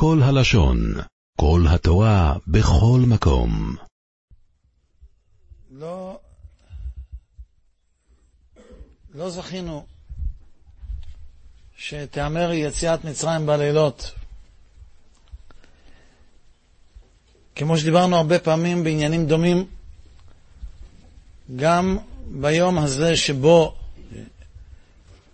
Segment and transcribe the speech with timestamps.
[0.00, 0.94] כל הלשון,
[1.40, 3.76] כל התורה, בכל מקום.
[5.70, 6.20] לא,
[9.14, 9.86] לא זכינו
[11.76, 14.10] שתיאמר יציאת מצרים בלילות.
[17.54, 19.66] כמו שדיברנו הרבה פעמים בעניינים דומים,
[21.56, 21.98] גם
[22.40, 23.74] ביום הזה שבו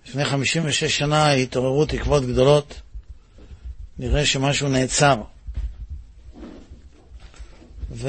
[0.06, 2.80] לפני 56 שנה התעוררו תקוות גדולות,
[3.98, 5.22] נראה שמשהו נעצר.
[7.90, 8.08] ו...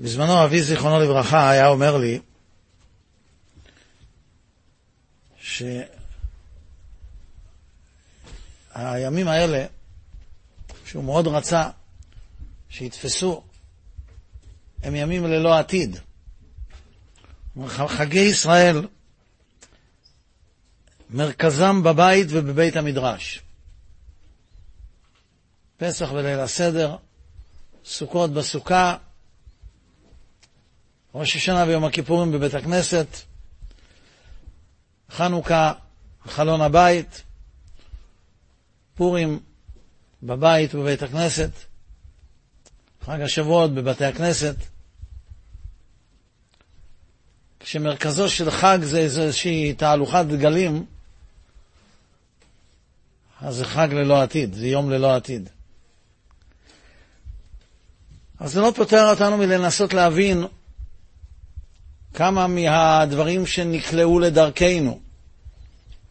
[0.00, 2.20] בזמנו אבי זיכרונו לברכה היה אומר לי
[8.76, 9.66] שהימים האלה,
[10.84, 11.70] שהוא מאוד רצה
[12.68, 13.42] שיתפסו,
[14.82, 15.96] הם ימים ללא עתיד.
[17.88, 18.86] חגי ישראל,
[21.12, 23.42] מרכזם בבית ובבית המדרש.
[25.76, 26.96] פסח וליל הסדר,
[27.84, 28.96] סוכות בסוכה,
[31.14, 33.06] ראש השנה ויום הכיפורים בבית הכנסת,
[35.10, 35.72] חנוכה
[36.26, 37.22] בחלון הבית,
[38.94, 39.40] פורים
[40.22, 41.50] בבית ובבית הכנסת,
[43.04, 44.56] חג השבועות בבתי הכנסת.
[47.60, 50.86] כשמרכזו של חג זה איזושהי תהלוכת דגלים,
[53.42, 55.48] אז זה חג ללא עתיד, זה יום ללא עתיד.
[58.38, 60.44] אז זה לא פותר אותנו מלנסות להבין
[62.14, 65.00] כמה מהדברים שנקלעו לדרכנו,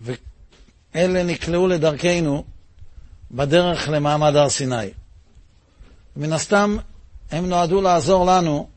[0.02, 2.44] ואלה נקלעו לדרכנו
[3.32, 4.90] בדרך למעמד הר סיני.
[6.16, 6.78] מן הסתם,
[7.32, 8.70] הם נועדו לעזור לנו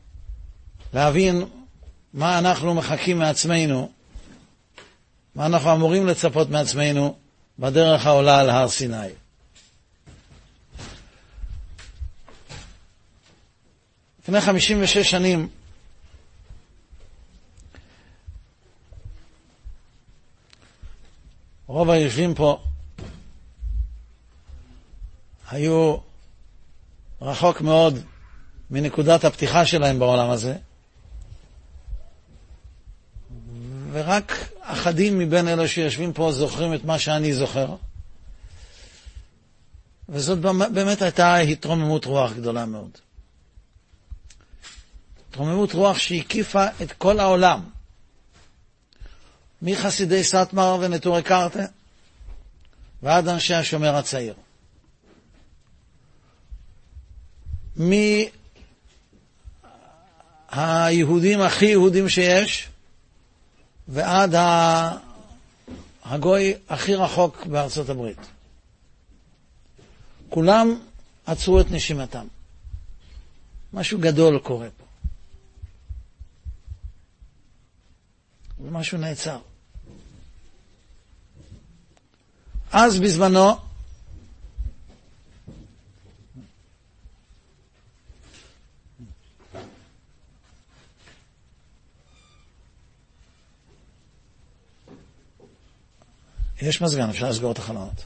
[0.93, 1.43] להבין
[2.13, 3.91] מה אנחנו מחכים מעצמנו,
[5.35, 7.15] מה אנחנו אמורים לצפות מעצמנו
[7.59, 9.07] בדרך העולה על הר סיני.
[14.23, 15.47] לפני 56 שנים
[21.67, 22.63] רוב היושבים פה
[25.51, 25.97] היו
[27.21, 27.99] רחוק מאוד
[28.69, 30.55] מנקודת הפתיחה שלהם בעולם הזה,
[33.91, 37.75] ורק אחדים מבין אלה שיושבים פה זוכרים את מה שאני זוכר.
[40.09, 40.39] וזאת
[40.73, 42.89] באמת הייתה התרוממות רוח גדולה מאוד.
[45.29, 47.61] התרוממות רוח שהקיפה את כל העולם.
[49.61, 51.65] מחסידי סאטמר ונטורי קרטה
[53.03, 54.33] ועד אנשי השומר הצעיר.
[60.55, 62.69] מהיהודים הכי יהודים שיש
[63.87, 64.35] ועד
[66.03, 68.17] הגוי הכי רחוק בארצות הברית.
[70.29, 70.79] כולם
[71.25, 72.27] עצרו את נשימתם.
[73.73, 74.83] משהו גדול קורה פה.
[78.59, 79.39] ומשהו נעצר.
[82.71, 83.57] אז בזמנו,
[96.63, 98.05] יש מזגן, אפשר לסגור את החלונות.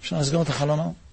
[0.00, 1.07] אפשר לסגור את החלונות?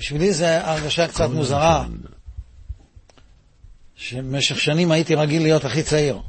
[0.00, 1.86] בשבילי זו הרגשה קצת מוזרה,
[3.96, 6.20] שבמשך שנים הייתי רגיל להיות הכי צעיר,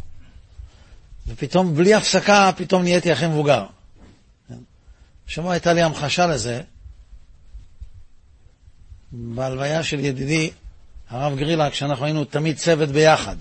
[1.28, 3.66] ופתאום, בלי הפסקה, פתאום נהייתי הכי מבוגר.
[5.28, 6.62] השבוע הייתה לי המחשה לזה,
[9.12, 10.52] בהלוויה של ידידי
[11.10, 13.36] הרב גרילה, כשאנחנו היינו תמיד צוות ביחד.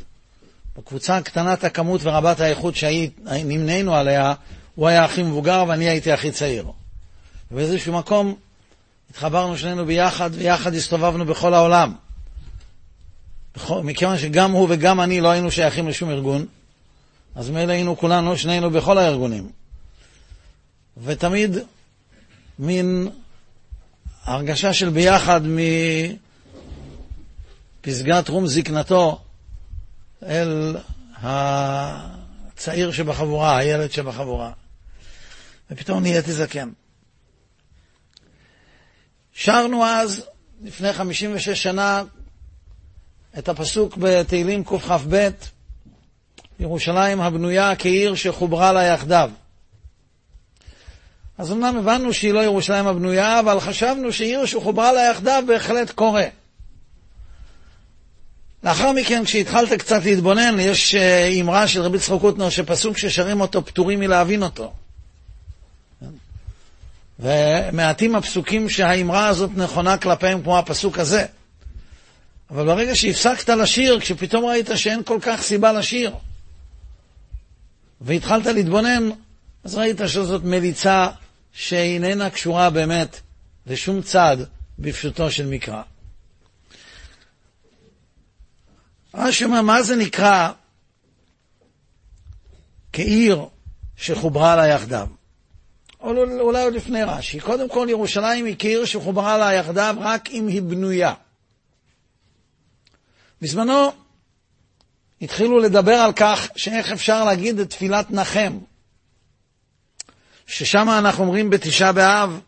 [0.77, 4.35] בקבוצה קטנת הכמות ורבת האיכות שנמנינו עליה,
[4.75, 6.73] הוא היה הכי מבוגר ואני הייתי הכי צעיר.
[7.51, 8.37] ובאיזשהו מקום
[9.11, 11.95] התחברנו שנינו ביחד, ויחד הסתובבנו בכל העולם.
[13.71, 16.47] מכיוון שגם הוא וגם אני לא היינו שייכים לשום ארגון,
[17.35, 19.51] אז מילא היינו כולנו, שנינו בכל הארגונים.
[21.05, 21.57] ותמיד
[22.59, 23.09] מין
[24.25, 25.41] הרגשה של ביחד
[27.85, 29.21] מפסגת רום זקנתו
[30.23, 30.77] אל
[31.23, 34.53] הצעיר שבחבורה, הילד שבחבורה.
[35.71, 36.69] ופתאום נהייתי זקן.
[39.41, 40.27] שרנו אז,
[40.63, 42.03] לפני 56 שנה,
[43.39, 45.31] את הפסוק בתהילים קכ"ב,
[46.61, 49.31] ירושלים הבנויה כעיר שחוברה לה יחדיו.
[51.39, 56.27] אז אמנם הבנו שהיא לא ירושלים הבנויה, אבל חשבנו שעיר שחוברה לה יחדיו בהחלט קורה.
[58.65, 63.65] לאחר מכן, כשהתחלת קצת להתבונן, יש אה, אמרה של רבי צחוק קוטנר, שפסוק ששרים אותו
[63.65, 64.73] פטורים מלהבין אותו.
[67.21, 71.27] ומעטים הפסוקים שהאמרה הזאת נכונה כלפיהם כמו הפסוק הזה.
[72.51, 76.15] אבל ברגע שהפסקת לשיר, כשפתאום ראית שאין כל כך סיבה לשיר,
[78.01, 79.11] והתחלת להתבונן,
[79.65, 81.09] אז ראית שזאת מליצה
[81.53, 83.21] שאיננה קשורה באמת
[83.67, 84.37] לשום צד
[84.79, 85.83] בפשוטו של מקרא.
[89.15, 90.51] רש"י אומר, מה זה נקרא
[92.93, 93.47] כעיר
[93.97, 95.20] שחוברה לה יחדיו?
[96.03, 97.41] אולי עוד לפני רש"י.
[97.41, 101.15] קודם כל, ירושלים היא כעיר שחוברה לה יחדיו רק אם היא בנויה.
[103.43, 103.93] בזמנו
[105.23, 108.59] התחילו לדבר על כך שאיך אפשר להגיד את תפילת נחם,
[110.47, 112.41] ששם אנחנו אומרים בתשעה באב,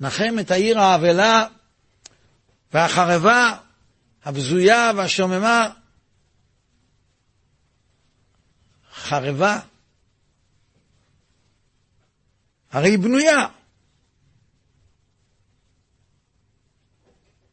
[0.00, 1.46] נחם את העיר האבלה
[2.72, 3.56] והחרבה,
[4.24, 5.68] הבזויה והשוממה.
[8.94, 9.60] חרבה,
[12.70, 13.46] הרי היא בנויה.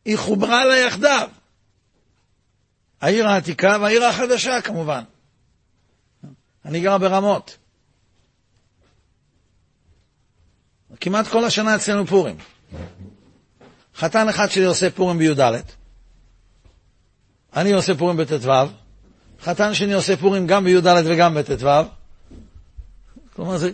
[0.05, 1.29] היא חוברה לה יחדיו.
[3.01, 5.03] העיר העתיקה והעיר החדשה כמובן.
[6.65, 7.57] אני גר ברמות.
[10.99, 12.37] כמעט כל השנה אצלנו פורים.
[13.95, 15.39] חתן אחד שלי עושה פורים בי"ד,
[17.55, 18.51] אני עושה פורים בט"ו,
[19.41, 21.67] חתן שני עושה פורים גם בי"ד וגם בט"ו.
[23.35, 23.71] כלומר, זה,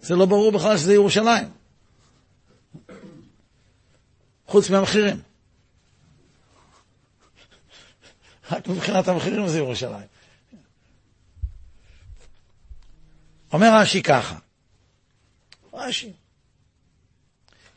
[0.00, 1.48] זה לא ברור בכלל שזה ירושלים.
[4.46, 5.20] חוץ מהמחירים.
[8.50, 10.06] רק מבחינת המחירים זה ירושלים.
[13.52, 14.36] אומר רש"י ככה,
[15.72, 16.12] רש"י,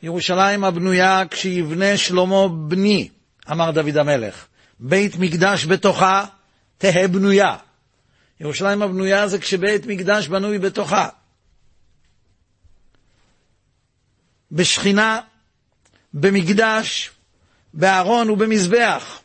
[0.03, 3.09] ירושלים הבנויה כשיבנה שלמה בני,
[3.51, 4.47] אמר דוד המלך,
[4.79, 6.25] בית מקדש בתוכה
[6.77, 7.57] תהא בנויה.
[8.39, 11.09] ירושלים הבנויה זה כשבית מקדש בנוי בתוכה.
[14.51, 15.21] בשכינה,
[16.13, 17.11] במקדש,
[17.73, 19.21] בארון ובמזבח.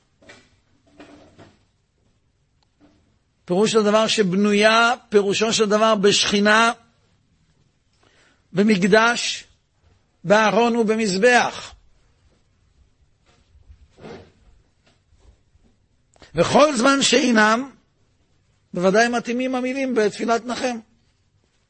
[3.44, 6.72] פירוש של דבר שבנויה, פירושו של דבר בשכינה,
[8.52, 9.44] במקדש,
[10.24, 11.74] בארון ובמזבח.
[16.34, 17.70] וכל זמן שאינם,
[18.74, 20.78] בוודאי מתאימים המילים בתפילת נחם.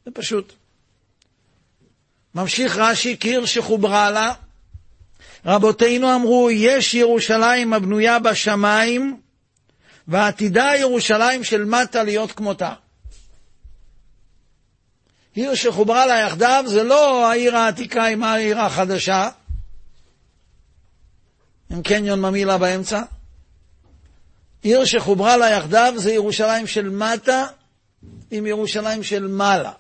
[0.05, 0.53] זה פשוט.
[2.37, 4.33] ממשיך רש"י, קיר שחוברה לה.
[5.47, 9.21] רבותינו אמרו, יש ירושלים הבנויה בשמיים,
[10.09, 12.73] ועתידה ירושלים של מטה להיות כמותה.
[15.35, 19.29] עיר שחוברה לה יחדיו זה לא העיר העתיקה עם העיר החדשה,
[21.71, 23.03] עם קניון ממילה באמצע.
[24.63, 27.47] עיר שחוברה לה יחדיו זה ירושלים של מטה
[28.31, 29.73] עם ירושלים של מעלה.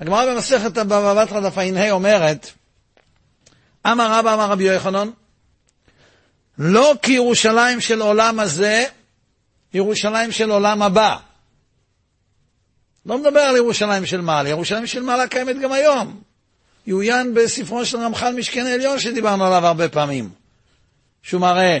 [0.00, 2.50] הגמרא במסכת בבא בתרא דף ע"ה אומרת,
[3.86, 5.10] אמר רבא אמר רבי יוחנן,
[6.58, 8.84] לא כירושלים של עולם הזה,
[9.74, 11.16] ירושלים של עולם הבא.
[13.06, 16.20] לא מדבר על ירושלים של מעלה, ירושלים של מעלה קיימת גם היום.
[16.86, 20.30] יעוין בספרו של רמח"ל משכן העליון שדיברנו עליו הרבה פעמים.
[21.22, 21.78] שהוא מראה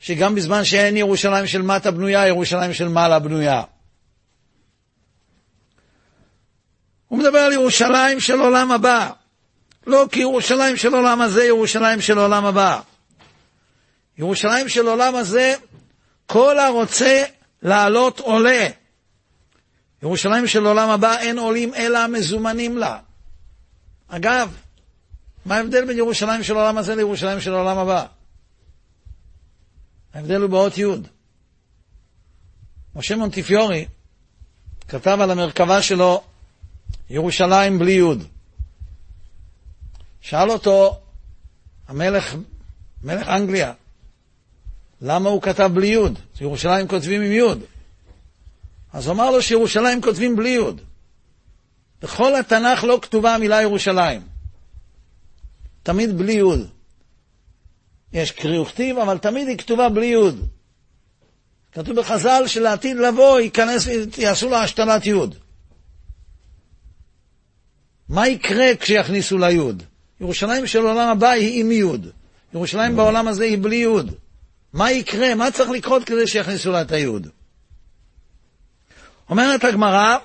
[0.00, 3.62] שגם בזמן שאין ירושלים של מטה בנויה, ירושלים של מעלה בנויה.
[7.08, 9.10] הוא מדבר על ירושלים של עולם הבא.
[9.86, 12.80] לא כי ירושלים של עולם הזה, ירושלים של עולם הבא.
[14.18, 15.54] ירושלים של עולם הזה,
[16.26, 17.22] כל הרוצה
[17.62, 18.66] לעלות עולה.
[20.02, 22.98] ירושלים של עולם הבא אין עולים אלא מזומנים לה.
[24.08, 24.56] אגב,
[25.46, 28.06] מה ההבדל בין ירושלים של עולם הזה לירושלים של עולם הבא?
[30.14, 30.84] ההבדל הוא באות י'.
[32.96, 33.86] משה מונטיפיורי
[34.88, 36.22] כתב על המרכבה שלו
[37.10, 38.24] ירושלים בלי י'.
[40.20, 41.00] שאל אותו
[41.88, 42.34] המלך,
[43.04, 43.72] מלך אנגליה,
[45.00, 45.98] למה הוא כתב בלי י'?
[46.40, 47.54] ירושלים כותבים עם י'.
[48.92, 50.82] אז הוא אמר לו שירושלים כותבים בלי י'.
[52.02, 54.22] בכל התנ"ך לא כתובה המילה ירושלים.
[55.82, 56.64] תמיד בלי י'.
[58.12, 60.30] יש קריא וכתיב, אבל תמיד היא כתובה בלי י'.
[61.72, 63.88] כתוב בחז"ל שלעתיד לבוא ייכנס,
[64.18, 65.12] יעשו לה השתלת י'.
[68.08, 69.82] מה יקרה כשיכניסו ליוד?
[70.20, 72.10] ירושלים של עולם הבא היא עם יוד.
[72.54, 74.14] ירושלים בעולם הזה היא בלי יוד.
[74.72, 75.34] מה יקרה?
[75.34, 77.28] מה צריך לקרות כדי שיכניסו לה את היוד?
[79.30, 80.16] אומרת הגמרא,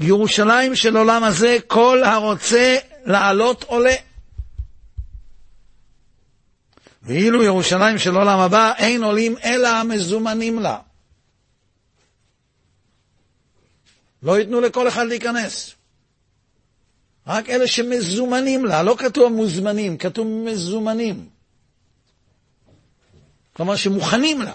[0.00, 3.94] ירושלים של עולם הזה, כל הרוצה לעלות עולה.
[7.02, 10.78] ואילו ירושלים של עולם הבא, אין עולים אלא המזומנים לה.
[14.22, 15.74] לא ייתנו לכל אחד להיכנס.
[17.26, 21.28] רק אלה שמזומנים לה, לא כתוב מוזמנים, כתוב מזומנים.
[23.52, 24.52] כלומר שמוכנים לה,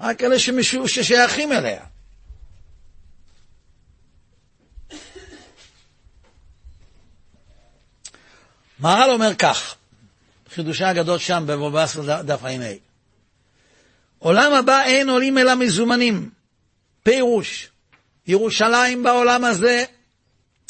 [0.00, 1.84] רק אלה שמשו, ששייכים אליה.
[8.78, 9.74] מהר"ל אומר כך,
[10.54, 12.72] חידושי הגדות שם בבובס דף ע"ה:
[14.18, 16.30] עולם הבא אין עולים אלא מזומנים.
[17.02, 17.68] פירוש,
[18.26, 19.84] ירושלים בעולם הזה,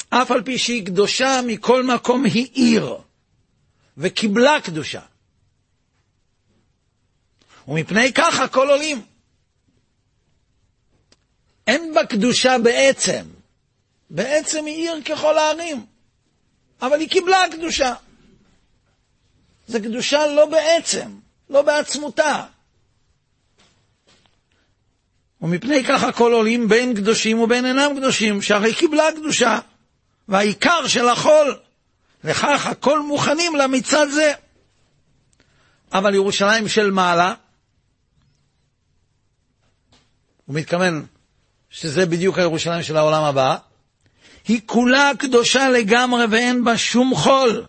[0.09, 2.97] אף על פי שהיא קדושה, מכל מקום היא עיר,
[3.97, 5.01] וקיבלה קדושה.
[7.67, 9.01] ומפני כך הכל עולים.
[11.67, 13.25] אין בה קדושה בעצם.
[14.09, 15.85] בעצם היא עיר ככל הערים,
[16.81, 17.93] אבל היא קיבלה קדושה.
[19.67, 22.45] זה קדושה לא בעצם, לא בעצמותה.
[25.41, 29.59] ומפני כך הכל עולים בין קדושים ובין אינם קדושים, שהרי קיבלה קדושה,
[30.29, 31.59] והעיקר של החול,
[32.23, 34.33] לכך הכל מוכנים לה מצד זה.
[35.93, 37.33] אבל ירושלים של מעלה,
[40.45, 41.05] הוא מתכוון
[41.69, 43.57] שזה בדיוק הירושלים של העולם הבא,
[44.47, 47.65] היא כולה קדושה לגמרי ואין בה שום חול,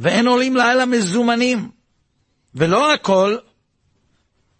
[0.00, 1.70] ואין עולים לה אלא מזומנים.
[2.54, 3.36] ולא הכל,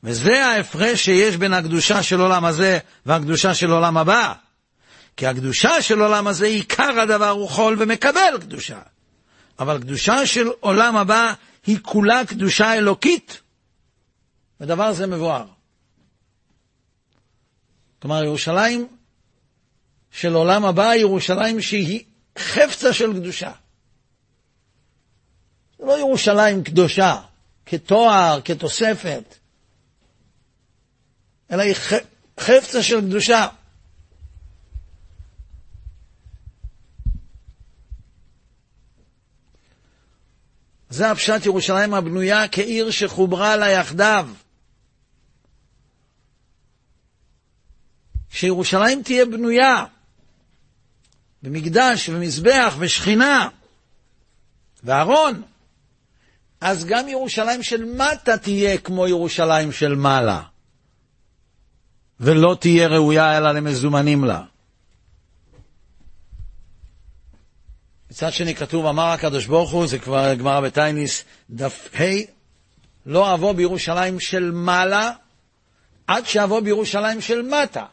[0.03, 4.33] וזה ההפרש שיש בין הקדושה של עולם הזה והקדושה של עולם הבא.
[5.17, 8.81] כי הקדושה של עולם הזה, עיקר הדבר הוא חול ומקבל קדושה.
[9.59, 11.33] אבל קדושה של עולם הבא
[11.67, 13.41] היא כולה קדושה אלוקית.
[14.61, 15.47] ודבר זה מבואר.
[17.99, 18.89] כלומר, ירושלים
[20.11, 22.05] של עולם הבא היא ירושלים שהיא
[22.39, 23.53] חפצה של קדושה.
[25.79, 27.21] זה לא ירושלים קדושה,
[27.67, 29.37] כתואר, כתוספת,
[31.51, 31.75] אלא היא
[32.41, 33.47] חפצה של קדושה.
[40.97, 44.29] זה הפשט ירושלים הבנויה כעיר שחוברה לה יחדיו.
[48.31, 49.85] שירושלים תהיה בנויה
[51.43, 53.49] במקדש ומזבח ושכינה
[54.85, 55.43] וארון,
[56.61, 60.43] אז גם ירושלים של מטה תהיה כמו ירושלים של מעלה,
[62.21, 64.43] ולא תהיה ראויה אלא למזומנים לה.
[68.17, 72.05] מצד שני כתוב, אמר הקדוש ברוך הוא, זה כבר גמרא בטייניס, דף ה',
[73.07, 75.11] לא אבוא בירושלים של מעלה,
[76.07, 77.85] עד שאבוא בירושלים של מטה.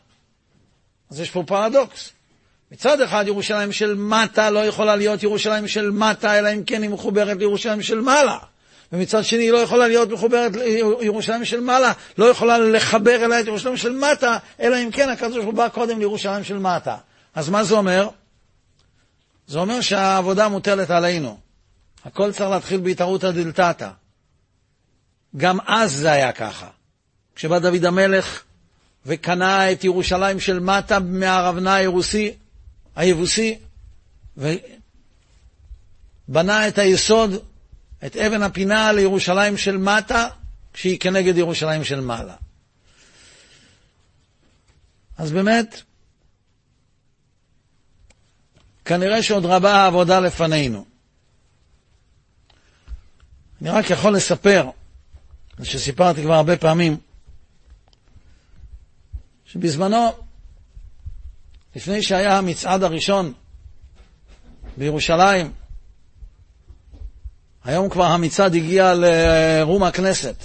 [1.12, 2.10] אז יש פה פרדוקס.
[2.72, 6.90] מצד אחד ירושלים של מטה לא יכולה להיות ירושלים של מטה, אלא אם כן היא
[6.90, 8.38] מחוברת לירושלים של מעלה.
[8.94, 10.52] ומצד שני היא לא יכולה להיות מחוברת
[11.02, 15.36] לירושלים של מעלה, לא יכולה לחבר אליה את ירושלים של מטה, אלא אם כן הקדוש
[15.36, 16.96] ברוך הוא בא קודם לירושלים של מטה.
[17.36, 18.10] אז מה זה אומר?
[19.48, 21.40] זה אומר שהעבודה מוטלת עלינו.
[22.06, 23.90] הכל צריך להתחיל בהתערותא דלתתא.
[25.38, 26.68] גם אז זה היה ככה.
[27.36, 28.44] כשבא דוד המלך
[29.06, 32.34] וקנה את ירושלים של מטה מהרבנה היבוסי,
[32.96, 33.58] היבוסי,
[36.28, 37.32] ובנה את היסוד,
[38.06, 40.28] את אבן הפינה לירושלים של מטה,
[40.74, 42.36] כשהיא כנגד ירושלים של מעלה.
[45.18, 45.82] אז באמת,
[48.86, 50.86] כנראה שעוד רבה העבודה לפנינו.
[53.62, 54.70] אני רק יכול לספר,
[55.64, 56.98] שסיפרתי כבר הרבה פעמים,
[59.46, 60.10] שבזמנו,
[61.76, 63.34] לפני שהיה המצעד הראשון
[64.78, 65.52] בירושלים,
[67.64, 70.44] היום כבר המצעד הגיע לרום הכנסת.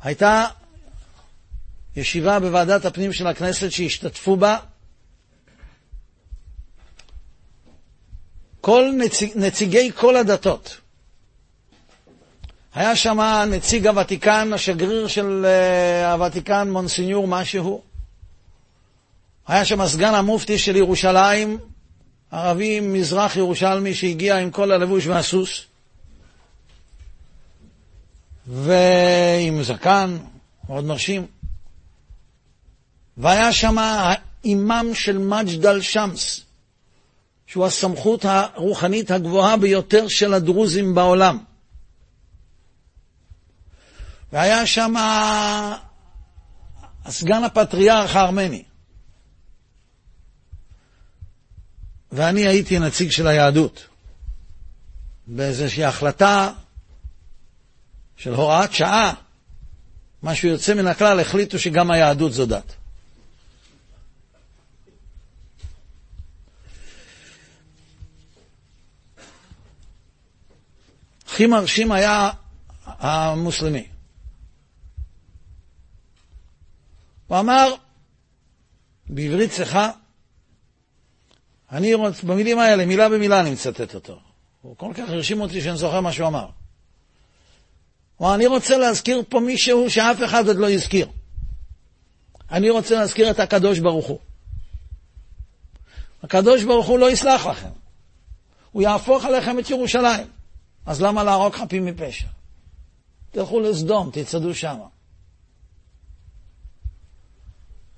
[0.00, 0.46] הייתה
[1.96, 4.56] ישיבה בוועדת הפנים של הכנסת שהשתתפו בה
[8.60, 10.80] כל נציג, נציגי כל הדתות.
[12.74, 13.18] היה שם
[13.50, 17.82] נציג הוותיקן, השגריר של uh, הוותיקן, מונסיניור משהו.
[19.46, 21.58] היה שם סגן המופתי של ירושלים,
[22.30, 25.64] ערבי מזרח ירושלמי שהגיע עם כל הלבוש והסוס,
[28.46, 30.16] ועם זקן,
[30.68, 31.26] מאוד מרשים.
[33.16, 33.76] והיה שם
[34.44, 36.40] אימם של מג'דל שמס,
[37.46, 41.38] שהוא הסמכות הרוחנית הגבוהה ביותר של הדרוזים בעולם.
[44.32, 44.94] והיה שם
[47.04, 48.62] הסגן הפטריארך הארמני.
[52.12, 53.86] ואני הייתי נציג של היהדות.
[55.26, 56.52] באיזושהי החלטה
[58.16, 59.14] של הוראת שעה,
[60.22, 62.85] משהו יוצא מן הכלל, החליטו שגם היהדות זו דת.
[71.36, 72.30] הכי מרשים היה
[72.86, 73.86] המוסלמי.
[77.26, 77.74] הוא אמר,
[79.06, 79.90] בעברית צחה,
[81.72, 84.18] אני רוצה, במילים האלה, מילה במילה אני מצטט אותו.
[84.62, 86.46] הוא כל כך הרשים אותי שאני זוכר מה שהוא אמר.
[88.16, 91.08] הוא אמר, אני רוצה להזכיר פה מישהו שאף אחד עוד לא הזכיר.
[92.50, 94.18] אני רוצה להזכיר את הקדוש ברוך הוא.
[96.22, 97.70] הקדוש ברוך הוא לא יסלח לכם.
[98.72, 100.35] הוא יהפוך עליכם את ירושלים.
[100.86, 102.26] אז למה להרוג חפים מפשע?
[103.30, 104.86] תלכו לסדום, תצעדו שמה.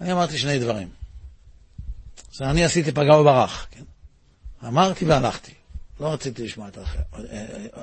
[0.00, 0.88] אני אמרתי שני דברים.
[2.40, 3.84] אני עשיתי פגע וברח, כן?
[4.66, 5.54] אמרתי והלכתי.
[6.00, 6.98] לא רציתי לשמוע את האחר.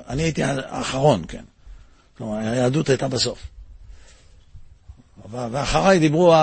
[0.08, 1.44] אני הייתי האחרון, כן.
[2.16, 3.46] כלומר, היהדות הייתה בסוף.
[5.30, 6.34] ואחריי דיברו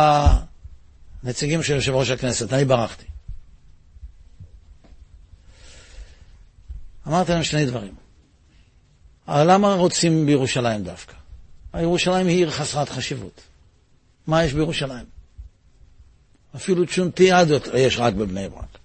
[1.24, 3.06] הנציגים של יושב ראש הכנסת, אני ברחתי.
[7.08, 8.03] אמרתי להם שני דברים.
[9.28, 11.14] אבל למה רוצים בירושלים דווקא?
[11.82, 13.42] ירושלים היא עיר חסרת חשיבות.
[14.28, 15.06] מה יש בירושלים?
[16.56, 18.78] אפילו צ'ונטיאדות יש רק בבני ברק.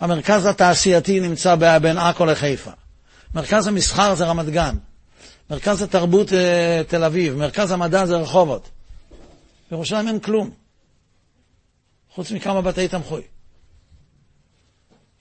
[0.00, 2.70] המרכז התעשייתי נמצא בין עכו לחיפה.
[3.34, 4.76] מרכז המסחר זה רמת גן.
[5.50, 7.34] מרכז התרבות אה, תל אביב.
[7.34, 8.70] מרכז המדע זה רחובות.
[9.70, 10.50] בירושלים אין כלום.
[12.14, 13.22] חוץ מכמה בתי תמחוי.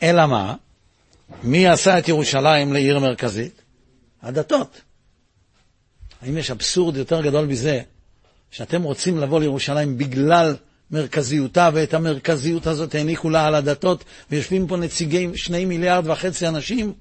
[0.03, 0.56] אלא מה?
[1.43, 3.61] מי עשה את ירושלים לעיר מרכזית?
[4.21, 4.81] הדתות.
[6.21, 7.81] האם יש אבסורד יותר גדול מזה
[8.51, 10.55] שאתם רוצים לבוא לירושלים בגלל
[10.91, 16.93] מרכזיותה, ואת המרכזיות הזאת העניקו לה על הדתות, ויושבים פה נציגי שני מיליארד וחצי אנשים,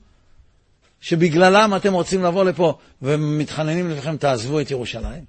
[1.00, 5.24] שבגללם אתם רוצים לבוא לפה, ומתחננים לכם, תעזבו את ירושלים?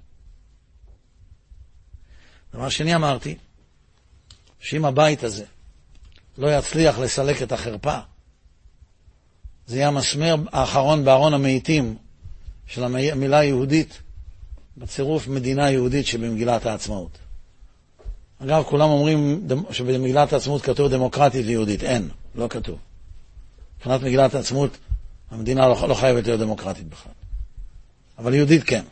[2.54, 3.36] דבר שני אמרתי,
[4.60, 5.44] שאם הבית הזה
[6.38, 7.98] לא יצליח לסלק את החרפה,
[9.68, 11.96] זה יהיה המסמר האחרון בארון המעיטים
[12.66, 14.02] של המילה היהודית,
[14.76, 17.18] בצירוף מדינה יהודית שבמגילת העצמאות.
[18.42, 21.82] אגב, כולם אומרים שבמגילת העצמאות כתוב דמוקרטית ויהודית.
[21.82, 22.78] אין, לא כתוב.
[23.76, 24.78] מבחינת מגילת העצמאות,
[25.30, 27.12] המדינה לא, לא חייבת להיות דמוקרטית בכלל.
[28.18, 28.84] אבל יהודית כן.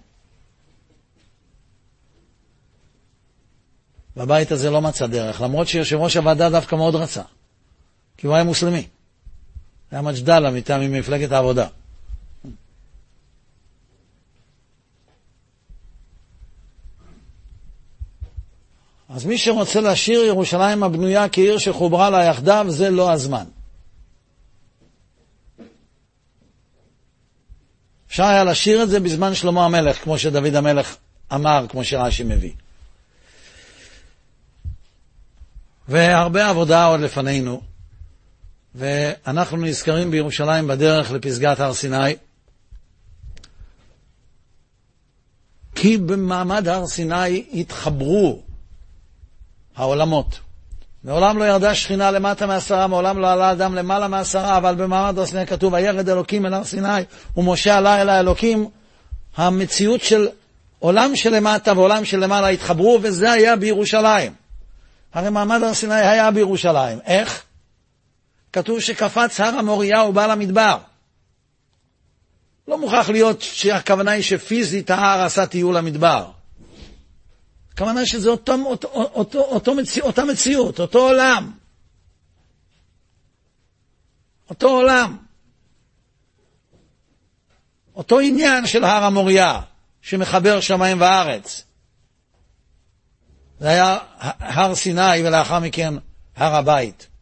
[4.17, 7.23] והבית הזה לא מצא דרך, למרות שיושב ראש הוועדה דווקא מאוד רצה,
[8.17, 8.87] כי הוא היה מוסלמי.
[9.91, 11.67] היה מג'דלה מטעם מפלגת העבודה.
[19.09, 23.45] אז מי שרוצה להשאיר ירושלים הבנויה כעיר שחוברה לה יחדיו, זה לא הזמן.
[28.09, 30.97] אפשר היה לשיר את זה בזמן שלמה המלך, כמו שדוד המלך
[31.35, 32.53] אמר, כמו שרש"י מביא.
[35.89, 37.63] והרבה עבודה עוד לפנינו,
[38.77, 42.17] ואנחנו נזכרים בירושלים בדרך לפסגת הר סיני,
[45.75, 48.43] כי במעמד הר סיני התחברו
[49.77, 50.41] העולמות.
[51.05, 55.27] מעולם לא ירדה שכינה למטה מעשרה, מעולם לא עלה אדם למעלה מעשרה, אבל במעמד הר
[55.27, 57.03] סיני כתוב, וירד אלוקים אל הר סיני,
[57.37, 58.69] ומשה עלה אל האלוקים.
[59.37, 60.29] המציאות של
[60.79, 64.33] עולם שלמטה ועולם שלמעלה התחברו, וזה היה בירושלים.
[65.15, 66.99] הרי מעמד הר סיני היה בירושלים.
[67.07, 67.46] איך?
[68.57, 70.79] כתוב שקפץ הר המוריה ובא למדבר.
[72.69, 76.31] לא מוכרח להיות שהכוונה היא שפיזית ההר עשה טיול למדבר.
[77.73, 81.53] הכוונה שזה אותו, אותו, אותו, אותו מציא, אותה מציאות, אותו עולם.
[84.51, 85.17] אותו עולם.
[87.95, 89.61] אותו עניין של הר המוריה,
[90.03, 91.65] שמחבר שמיים וארץ.
[93.61, 93.99] זה היה
[94.39, 95.95] הר סיני ולאחר מכן
[96.37, 97.16] הר הבית.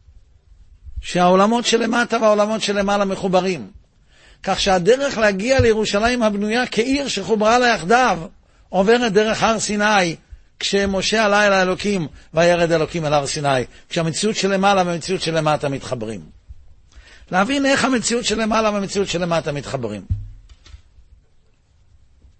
[1.05, 3.71] שהעולמות שלמטה והעולמות שלמעלה מחוברים.
[4.43, 8.19] כך שהדרך להגיע לירושלים הבנויה כעיר שחוברה לה יחדיו,
[8.69, 10.15] עוברת דרך הר סיני,
[10.59, 16.21] כשמשה עלה אל האלוקים, וירד אלוקים אל הר סיני, כשהמציאות שלמעלה והמציאות שלמטה מתחברים.
[17.31, 20.05] להבין איך המציאות שלמעלה והמציאות שלמטה מתחברים.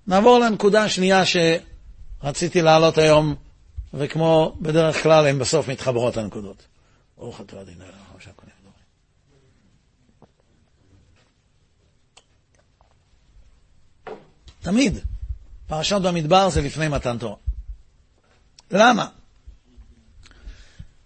[0.08, 3.36] נעבור לנקודה השנייה שרציתי להעלות היום,
[3.94, 6.66] וכמו בדרך כלל, הן בסוף מתחברות הנקודות.
[7.18, 8.56] ברוך אתה אדינו אלוהינו מלך העולם
[14.66, 15.00] תמיד.
[15.68, 17.36] פרשת במדבר זה לפני מתן תורה.
[18.72, 19.08] למה?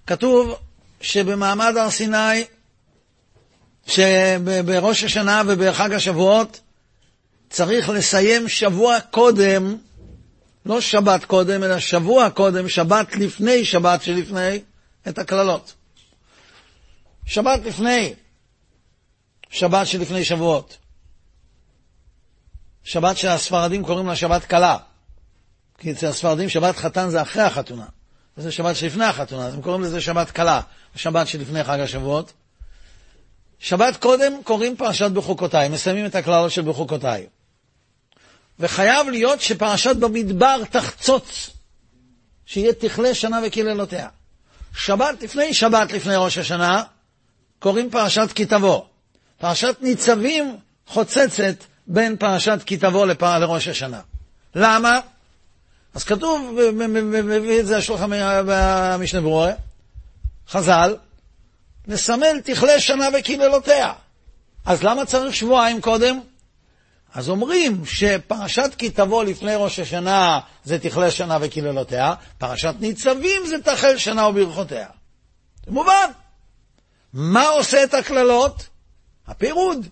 [0.07, 0.55] כתוב
[1.01, 2.45] שבמעמד הר סיני,
[3.87, 6.59] שבראש השנה ובחג השבועות,
[7.49, 9.77] צריך לסיים שבוע קודם,
[10.65, 14.59] לא שבת קודם, אלא שבוע קודם, שבת לפני שבת שלפני,
[15.07, 15.73] את הקללות.
[17.25, 18.13] שבת לפני,
[19.49, 20.77] שבת שלפני שבועות.
[22.83, 24.77] שבת שהספרדים קוראים לה שבת קלה.
[25.77, 27.85] כי אצל הספרדים שבת חתן זה אחרי החתונה.
[28.37, 30.61] וזה שבת שלפני החתונה, אז הם קוראים לזה שבת קלה,
[30.95, 32.33] השבת שלפני חג השבועות.
[33.59, 37.27] שבת קודם קוראים פרשת בחוקותיי, מסיימים את הכללות של בחוקותיי.
[38.59, 41.49] וחייב להיות שפרשת במדבר תחצוץ,
[42.45, 44.07] שיהיה תכלה שנה וקללותיה.
[44.75, 46.83] שבת לפני שבת לפני ראש השנה,
[47.59, 48.81] קוראים פרשת כי תבוא.
[49.37, 54.01] פרשת ניצבים חוצצת בין פרשת כי תבוא לראש השנה.
[54.55, 54.99] למה?
[55.93, 58.09] אז כתוב, מביא את זה השולחן
[58.47, 59.51] במשנה ברורה,
[60.49, 60.95] חז"ל,
[61.87, 63.93] נסמל תכלה שנה וקללותיה.
[64.65, 66.19] אז למה צריך שבועיים קודם?
[67.13, 73.61] אז אומרים שפרשת כי תבוא לפני ראש השנה זה תכלה שנה וקללותיה, פרשת ניצבים זה
[73.63, 74.87] תחל שנה וברכותיה.
[75.65, 76.11] זה מובן.
[77.13, 78.67] מה עושה את הקללות?
[79.27, 79.87] הפירוד.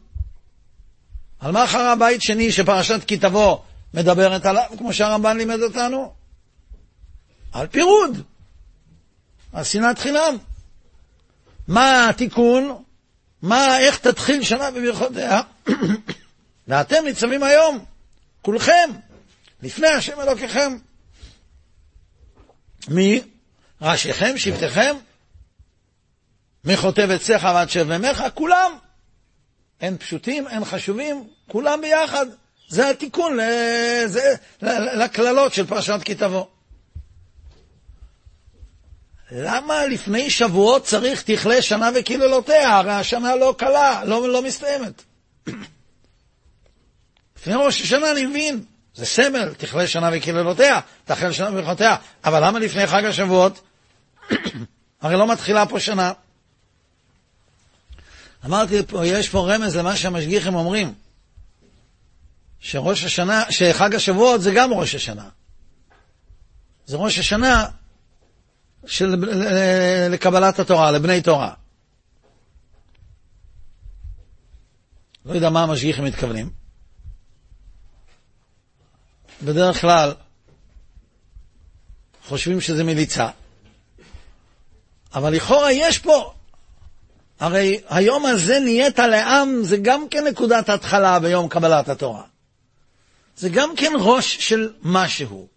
[1.39, 3.58] על מה אחר הבית שני שפרשת כי תבוא
[3.93, 6.13] מדברת עליו, כמו שהרמב"ן לימד אותנו?
[7.52, 8.21] על פירוד,
[9.54, 10.38] על שנאת חינם.
[11.67, 12.84] מה התיקון?
[13.41, 15.41] מה, איך תתחיל שנה בברכותיה?
[16.67, 17.86] ואתם ניצבים היום,
[18.41, 18.89] כולכם,
[19.63, 20.78] לפני השם אלוקיכם.
[22.88, 23.21] מי?
[23.82, 24.95] ראשיכם, שבטיכם,
[26.63, 28.71] מחוטב עציך ועד שב מימיך, כולם.
[29.81, 32.25] אין פשוטים, אין חשובים, כולם ביחד.
[32.69, 33.37] זה התיקון
[34.93, 36.15] לקללות של פרשת כי.
[39.31, 42.77] למה לפני שבועות צריך תכלה שנה וקללותיה?
[42.77, 45.03] הרי השנה לא קלה, לא, לא מסתיימת.
[47.37, 48.63] לפני ראש השנה אני מבין,
[48.95, 51.95] זה סמל, תכלה שנה וקללותיה, תחל שנה וברכותיה.
[52.25, 53.61] אבל למה לפני חג השבועות?
[55.01, 56.11] הרי לא מתחילה פה שנה.
[58.45, 60.93] אמרתי, יש פה רמז למה שהמשגיחים אומרים,
[62.60, 65.30] שראש השנה, שחג השבועות זה גם ראש השנה.
[66.86, 67.65] זה ראש השנה
[68.86, 69.15] של,
[70.10, 71.54] לקבלת התורה, לבני תורה.
[75.26, 76.50] לא יודע מה המשגיחים מתכוונים.
[79.43, 80.13] בדרך כלל
[82.28, 83.30] חושבים שזה מליצה,
[85.13, 86.34] אבל לכאורה יש פה
[87.39, 92.23] הרי היום הזה נהיית לעם, זה גם כן נקודת התחלה ביום קבלת התורה.
[93.38, 95.47] זה גם כן ראש של משהו,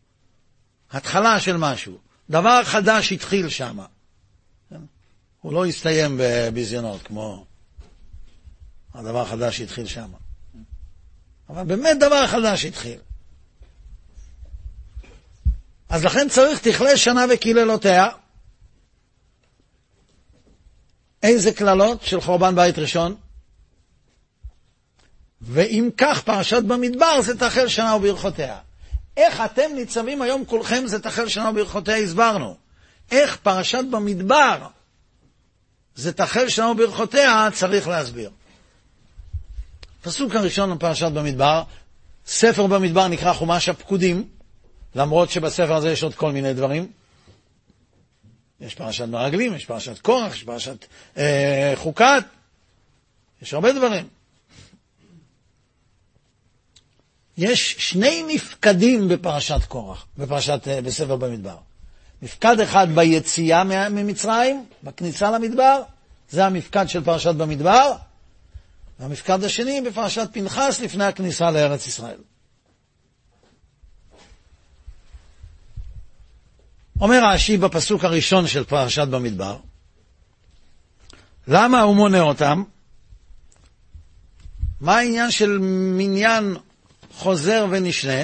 [0.93, 1.99] התחלה של משהו.
[2.31, 3.79] דבר חדש התחיל שם.
[4.71, 4.81] כן?
[5.40, 7.45] הוא לא הסתיים בביזיונות כמו
[8.95, 10.11] הדבר החדש שהתחיל שם.
[11.49, 12.99] אבל באמת דבר חדש התחיל.
[15.88, 18.09] אז לכן צריך תכלה שנה וקללותיה,
[21.22, 23.14] איזה קללות של חורבן בית ראשון?
[25.40, 28.59] ואם כך פרשת במדבר זה תחל שנה וברכותיה.
[29.16, 32.56] איך אתם ניצבים היום כולכם זה תחל שנה וברכותיה הסברנו.
[33.11, 34.66] איך פרשת במדבר
[35.94, 38.30] זה תחל שנה וברכותיה צריך להסביר.
[40.02, 41.62] פסוק הראשון בפרשת במדבר,
[42.26, 44.28] ספר במדבר נקרא חומש הפקודים,
[44.94, 46.92] למרות שבספר הזה יש עוד כל מיני דברים.
[48.61, 52.25] יש פרשת מרגלים, יש פרשת קורח, יש פרשת אה, חוקת,
[53.42, 54.09] יש הרבה דברים.
[57.37, 61.57] יש שני מפקדים בפרשת קורח, בפרשת, אה, בספר במדבר.
[62.23, 65.83] מפקד אחד ביציאה ממצרים, בכניסה למדבר,
[66.31, 67.92] זה המפקד של פרשת במדבר,
[68.99, 72.18] והמפקד השני בפרשת פנחס לפני הכניסה לארץ ישראל.
[77.01, 79.57] אומר רש"י בפסוק הראשון של פרשת במדבר,
[81.49, 82.63] למה הוא מונה אותם?
[84.81, 85.59] מה העניין של
[85.93, 86.57] מניין
[87.13, 88.23] חוזר ונשנה?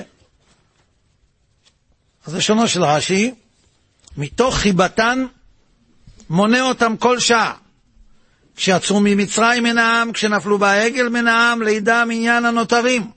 [2.26, 3.34] אז לשונו של רש"י,
[4.16, 5.26] מתוך חיבתן
[6.30, 7.54] מונה אותם כל שעה.
[8.56, 13.10] כשיצאו ממצרים מן העם, כשנפלו בעגל מן העם, לידע מניין הנותרים.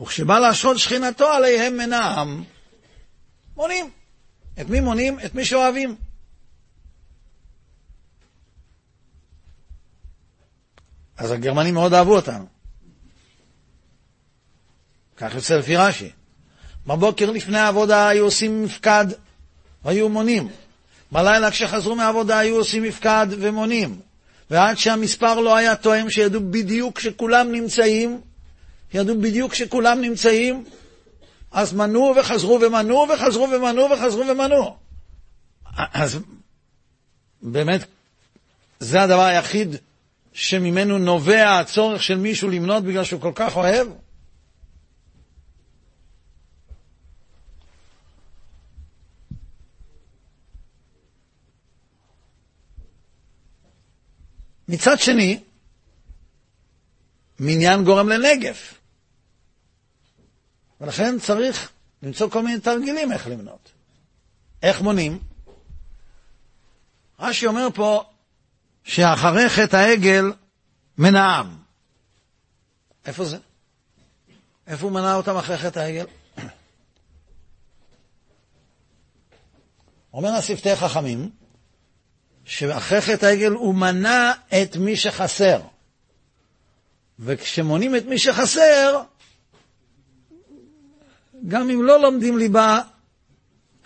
[0.00, 2.42] וכשבא להשרות שכינתו עליהם מן העם,
[3.56, 3.97] מונים.
[4.60, 5.18] את מי מונים?
[5.24, 5.96] את מי שאוהבים.
[11.16, 12.46] אז הגרמנים מאוד אהבו אותנו.
[15.16, 16.10] כך יוצא לפי רש"י.
[16.86, 19.06] בבוקר לפני העבודה היו עושים מפקד
[19.84, 20.48] והיו מונים.
[21.12, 24.00] בלילה כשחזרו מהעבודה היו עושים מפקד ומונים.
[24.50, 28.20] ועד שהמספר לא היה תואם, שידעו בדיוק שכולם נמצאים,
[28.94, 30.64] ידעו בדיוק שכולם נמצאים,
[31.50, 34.76] אז מנו וחזרו ומנו וחזרו ומנו וחזרו ומנו.
[35.76, 36.18] אז
[37.42, 37.84] באמת,
[38.80, 39.76] זה הדבר היחיד
[40.32, 43.88] שממנו נובע הצורך של מישהו למנות בגלל שהוא כל כך אוהב?
[54.68, 55.40] מצד שני,
[57.40, 58.77] מניין גורם לנגף.
[60.80, 61.70] ולכן צריך
[62.02, 63.72] למצוא כל מיני תרגילים איך למנות.
[64.62, 65.18] איך מונים?
[67.20, 68.04] רש"י אומר פה
[68.84, 70.32] שאחרי חטא העגל
[70.98, 71.56] מנעם.
[73.06, 73.38] איפה זה?
[74.66, 76.06] איפה הוא מנע אותם אחרי חטא העגל?
[80.14, 81.30] אומר השפתי חכמים,
[82.44, 85.60] שאחרי חטא העגל הוא מנע את מי שחסר.
[87.18, 89.02] וכשמונים את מי שחסר,
[91.48, 92.80] גם אם לא לומדים ליבה,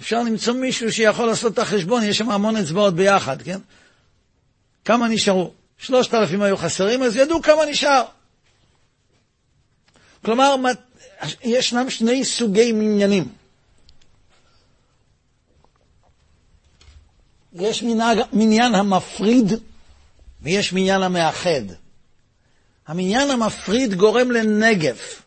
[0.00, 3.58] אפשר למצוא מישהו שיכול לעשות את החשבון, יש שם המון אצבעות ביחד, כן?
[4.84, 5.52] כמה נשארו?
[5.78, 8.04] שלושת אלפים היו חסרים, אז ידעו כמה נשאר.
[10.24, 10.54] כלומר,
[11.44, 13.28] ישנם שני סוגי מניינים.
[17.52, 19.52] יש מנהג, מניין המפריד
[20.42, 21.62] ויש מניין המאחד.
[22.86, 25.22] המניין המפריד גורם לנגף,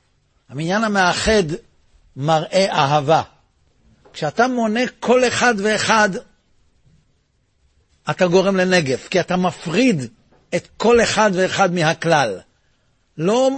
[0.50, 1.44] המניין המאחד
[2.18, 3.22] מראה אהבה.
[4.14, 6.10] כשאתה מונה כל אחד ואחד,
[8.10, 10.08] אתה גורם לנגף, כי אתה מפריד
[10.56, 12.40] את כל אחד ואחד מהכלל.
[13.18, 13.50] לא,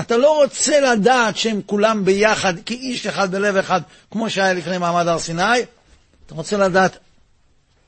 [0.00, 5.08] אתה לא רוצה לדעת שהם כולם ביחד, כאיש אחד בלב אחד, כמו שהיה לפני מעמד
[5.08, 5.42] הר סיני,
[6.26, 6.98] אתה רוצה לדעת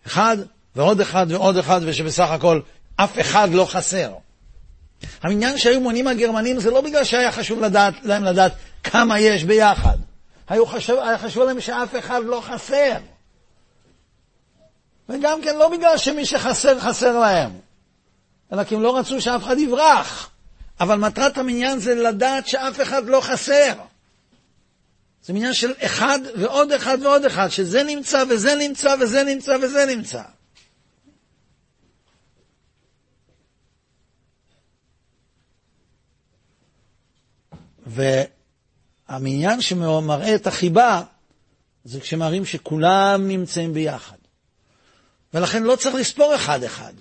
[0.07, 0.37] אחד
[0.77, 2.61] ועוד אחד ועוד אחד, ושבסך הכל
[2.97, 4.13] אף אחד לא חסר.
[5.23, 8.53] העניין שהיו מונים הגרמנים זה לא בגלל שהיה חשוב לדעת, להם לדעת
[8.85, 9.97] כמה יש ביחד.
[10.49, 12.97] היו חשוב, היה חשוב להם שאף אחד לא חסר.
[15.09, 17.51] וגם כן לא בגלל שמי שחסר, חסר להם,
[18.53, 20.31] אלא כי הם לא רצו שאף אחד יברח.
[20.81, 23.73] אבל מטרת המניין זה לדעת שאף אחד לא חסר.
[25.23, 29.87] זה מניין של אחד ועוד אחד ועוד אחד, שזה נמצא וזה נמצא וזה נמצא וזה
[29.87, 30.23] נמצא.
[39.09, 41.03] והמניין שמראה את החיבה,
[41.85, 44.17] זה כשמראים שכולם נמצאים ביחד.
[45.35, 46.93] ולכן לא צריך לספור אחד-אחד.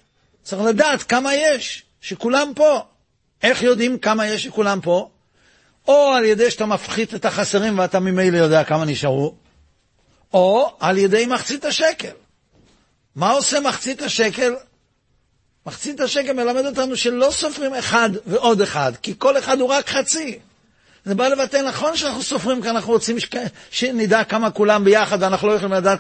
[0.44, 2.80] צריך לדעת כמה יש, שכולם פה.
[3.44, 5.10] איך יודעים כמה יש שכולם פה?
[5.88, 9.36] או על ידי שאתה מפחית את החסרים ואתה ממילא יודע כמה נשארו,
[10.34, 12.12] או על ידי מחצית השקל.
[13.16, 14.56] מה עושה מחצית השקל?
[15.66, 20.40] מחצית השקל מלמד אותנו שלא סופרים אחד ועוד אחד, כי כל אחד הוא רק חצי.
[21.08, 23.36] זה בא לבטא נכון שאנחנו סופרים, כי אנחנו רוצים שכ...
[23.72, 26.00] שנדע כמה כולם ביחד, ואנחנו לא יכולים לדעת.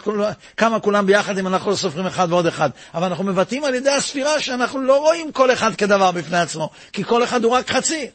[0.57, 2.69] כמה כולם ביחד אם אנחנו לא סופרים אחד ועוד אחד.
[2.93, 7.03] אבל אנחנו מבטאים על ידי הספירה שאנחנו לא רואים כל אחד כדבר בפני עצמו, כי
[7.03, 8.07] כל אחד הוא רק חצי.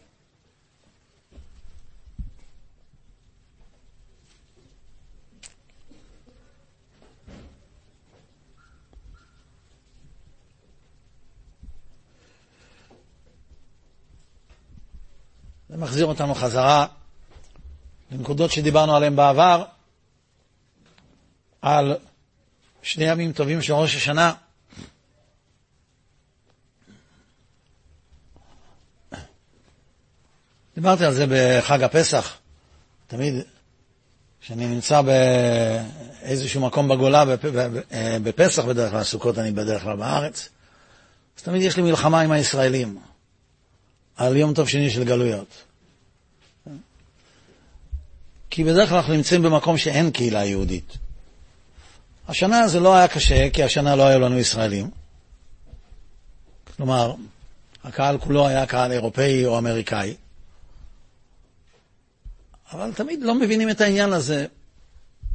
[15.72, 16.86] זה מחזיר אותנו חזרה
[18.10, 19.64] לנקודות שדיברנו עליהן בעבר,
[21.62, 21.96] על
[22.82, 24.32] שני ימים טובים של ראש השנה.
[30.74, 32.36] דיברתי על זה בחג הפסח.
[33.06, 33.34] תמיד
[34.40, 37.24] כשאני נמצא באיזשהו מקום בגולה,
[38.22, 40.48] בפסח בדרך כלל, סוכות אני בדרך כלל בארץ,
[41.38, 43.11] אז תמיד יש לי מלחמה עם הישראלים.
[44.16, 45.64] על יום טוב שני של גלויות.
[48.50, 50.96] כי בדרך כלל אנחנו נמצאים במקום שאין קהילה יהודית.
[52.28, 54.90] השנה זה לא היה קשה, כי השנה לא היו לנו ישראלים.
[56.76, 57.14] כלומר,
[57.84, 60.14] הקהל כולו היה קהל אירופאי או אמריקאי.
[62.72, 64.46] אבל תמיד לא מבינים את העניין הזה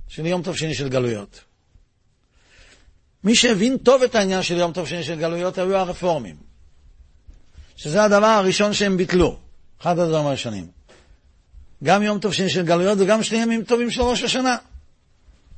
[0.07, 1.39] של יום טוב שני של גלויות.
[3.23, 6.46] מי שהבין טוב את העניין של יום טוב שני של גלויות היו הרפורמים.
[7.77, 9.37] שזה הדבר הראשון שהם ביטלו,
[9.81, 10.67] אחד הדברים הראשונים.
[11.83, 14.57] גם יום טוב שני של גלויות וגם שני ימים טובים של ראש השנה.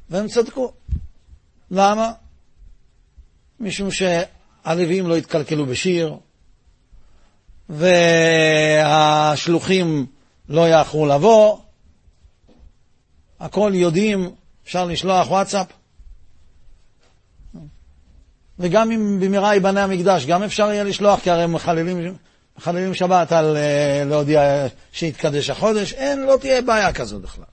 [0.09, 0.71] והם צדקו.
[1.71, 2.11] למה?
[3.59, 6.17] משום שהלווים לא התקלקלו בשיר,
[8.79, 10.05] והשלוחים
[10.49, 11.57] לא יאחרו לבוא,
[13.39, 14.31] הכל יודעים,
[14.63, 15.67] אפשר לשלוח וואטסאפ.
[18.59, 22.15] וגם אם במהרה ייבנה המקדש, גם אפשר יהיה לשלוח, כי הרי מחללים,
[22.57, 27.43] מחללים שבת על uh, להודיע שיתקדש החודש, אין, לא תהיה בעיה כזאת בכלל.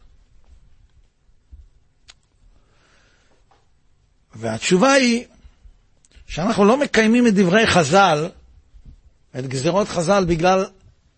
[4.34, 5.24] והתשובה היא
[6.26, 8.28] שאנחנו לא מקיימים את דברי חז"ל,
[9.38, 10.66] את גזירות חז"ל, בגלל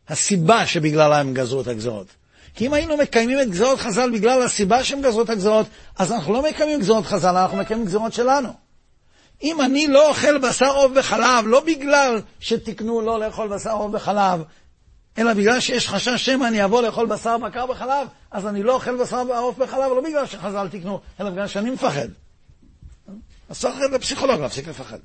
[0.08, 2.06] הסיבה שבגללה הם גזרו את הגזירות.
[2.54, 5.66] כי אם היינו מקיימים את גזירות חז"ל בגלל הסיבה שהם גזרו את הגזירות,
[5.98, 8.67] אז אנחנו לא מקיימים גזירות חז"ל, אנחנו מקיימים גזירות שלנו.
[9.42, 14.42] אם אני לא אוכל בשר עוף וחלב, לא בגלל שתיקנו לא לאכול בשר עוף וחלב,
[15.18, 18.96] אלא בגלל שיש חשש שמא אני אבוא לאכול בשר בקר בחלב, אז אני לא אוכל
[18.96, 22.08] בשר עוף בחלב, לא בגלל שחז"ל תיקנו, אלא בגלל שאני מפחד.
[23.48, 24.98] אז צריך לפסיכולוג להפסיק לפחד.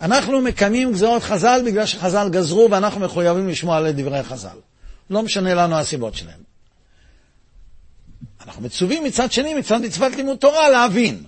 [0.00, 4.58] אנחנו מקיימים גזרות חז"ל בגלל שחז"ל גזרו ואנחנו מחויבים לשמוע על דברי חז"ל.
[5.10, 6.45] לא משנה לנו הסיבות שלהם.
[8.46, 11.24] אנחנו מצווים מצד שני, מצד מצוות לימוד תורה, להבין.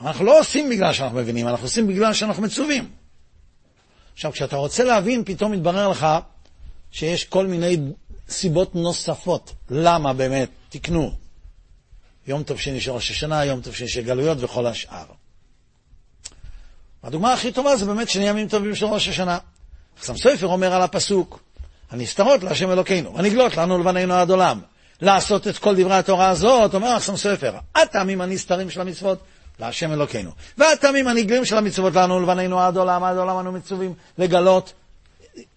[0.00, 2.90] אנחנו לא עושים בגלל שאנחנו מבינים, אנחנו עושים בגלל שאנחנו מצווים.
[4.12, 6.06] עכשיו, כשאתה רוצה להבין, פתאום מתברר לך
[6.90, 7.76] שיש כל מיני
[8.28, 11.12] סיבות נוספות למה באמת תקנו
[12.26, 15.04] יום טוב שני של ראש השנה, יום טוב שני של גלויות וכל השאר.
[17.02, 19.38] הדוגמה הכי טובה זה באמת שני ימים טובים של ראש השנה.
[20.00, 21.42] חסם סופר אומר על הפסוק,
[21.90, 24.60] הנסתרות להשם אלוקינו, הנגלות לנו לבנינו עד עולם.
[25.02, 29.18] לעשות את כל דברי התורה הזאת, אומר חסם סופר, הטעמים הנסתרים של המצוות
[29.60, 30.30] להשם אלוקינו.
[30.58, 34.72] והטעמים הנגלים של המצוות לנו לבנינו עד עולם, עד עולם אנו מצווים לגלות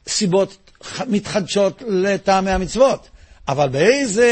[0.07, 0.71] סיבות
[1.07, 3.09] מתחדשות לטעמי המצוות.
[3.47, 4.31] אבל באיזה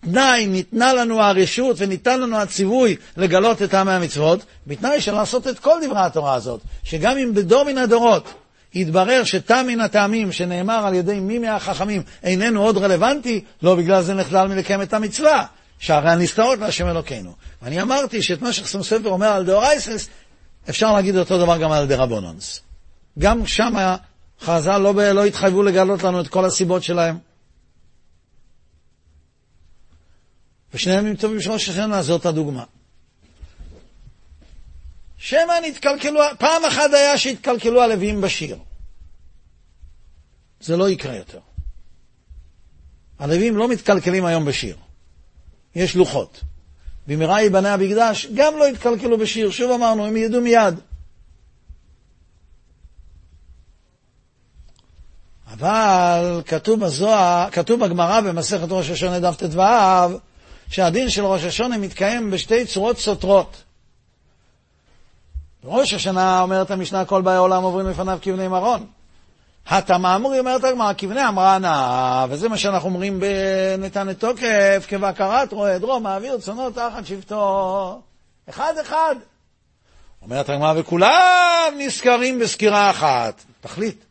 [0.00, 5.58] תנאי ניתנה לנו הרשות וניתן לנו הציווי לגלות את טעמי המצוות, בתנאי של לעשות את
[5.58, 8.34] כל דברי התורה הזאת, שגם אם בדור מן הדורות
[8.74, 14.14] יתברר שטעם מן הטעמים שנאמר על ידי מי מהחכמים איננו עוד רלוונטי, לא בגלל זה
[14.14, 15.46] נחדל מלקיים את המצווה,
[15.78, 17.34] שהרי הנסתרות להשם אלוקינו.
[17.62, 20.08] ואני אמרתי שאת מה שחסום ספר אומר על דאורייסס,
[20.70, 22.60] אפשר להגיד אותו דבר גם על דרבונונס.
[23.18, 23.96] גם שם
[24.40, 27.18] חז"ל לא, לא התחייבו לגלות לנו את כל הסיבות שלהם.
[30.74, 32.64] ושני ימים טובים של ראש השנה זאת הדוגמה.
[35.24, 38.58] שמא נתקלקלו, פעם אחת היה שהתקלקלו הלווים בשיר.
[40.60, 41.38] זה לא יקרה יותר.
[43.18, 44.76] הלווים לא מתקלקלים היום בשיר.
[45.74, 46.40] יש לוחות.
[47.06, 49.50] במהרה ייבנה המקדש, גם לא יתקלקלו בשיר.
[49.50, 50.74] שוב אמרנו, הם ידעו מיד.
[55.46, 59.60] אבל כתוב בזוהר, כתוב בגמרא במסכת ראש השונה דף ט"ו,
[60.68, 63.63] שהדין של ראש השונה מתקיים בשתי צורות סותרות.
[65.64, 68.86] בראש השנה אומרת המשנה כל באי עולם עוברים לפניו כבני מרון.
[69.66, 75.78] התמאמורי אומרת הגמרא, כבני אמרה נא, וזה מה שאנחנו אומרים בנתן את תוקף, כבקרת רועה
[75.78, 78.00] דרום, מעביר צונו תחת שבטו.
[78.48, 79.14] אחד אחד.
[80.22, 83.44] אומרת הגמרא, וכולם נזכרים בסקירה אחת.
[83.60, 84.04] תחליט.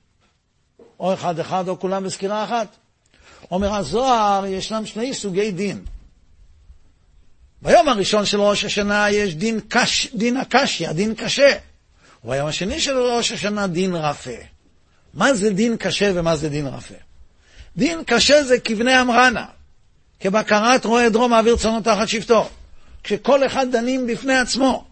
[1.00, 2.68] או אחד אחד או כולם בסקירה אחת.
[3.52, 5.86] אומר הזוהר, ישנם שני סוגי דין.
[7.63, 11.58] ביום הראשון של ראש השנה יש דין, קש, דין הקשיא, דין קשה.
[12.23, 14.32] וביום השני של ראש השנה דין רפה.
[15.13, 16.93] מה זה דין קשה ומה זה דין רפה?
[17.78, 19.45] דין קשה זה כבני אמרנה,
[20.19, 22.49] כבקרת רועה דרום מעביר צונו תחת שבטו.
[23.04, 24.86] כשכל אחד דנים בפני עצמו.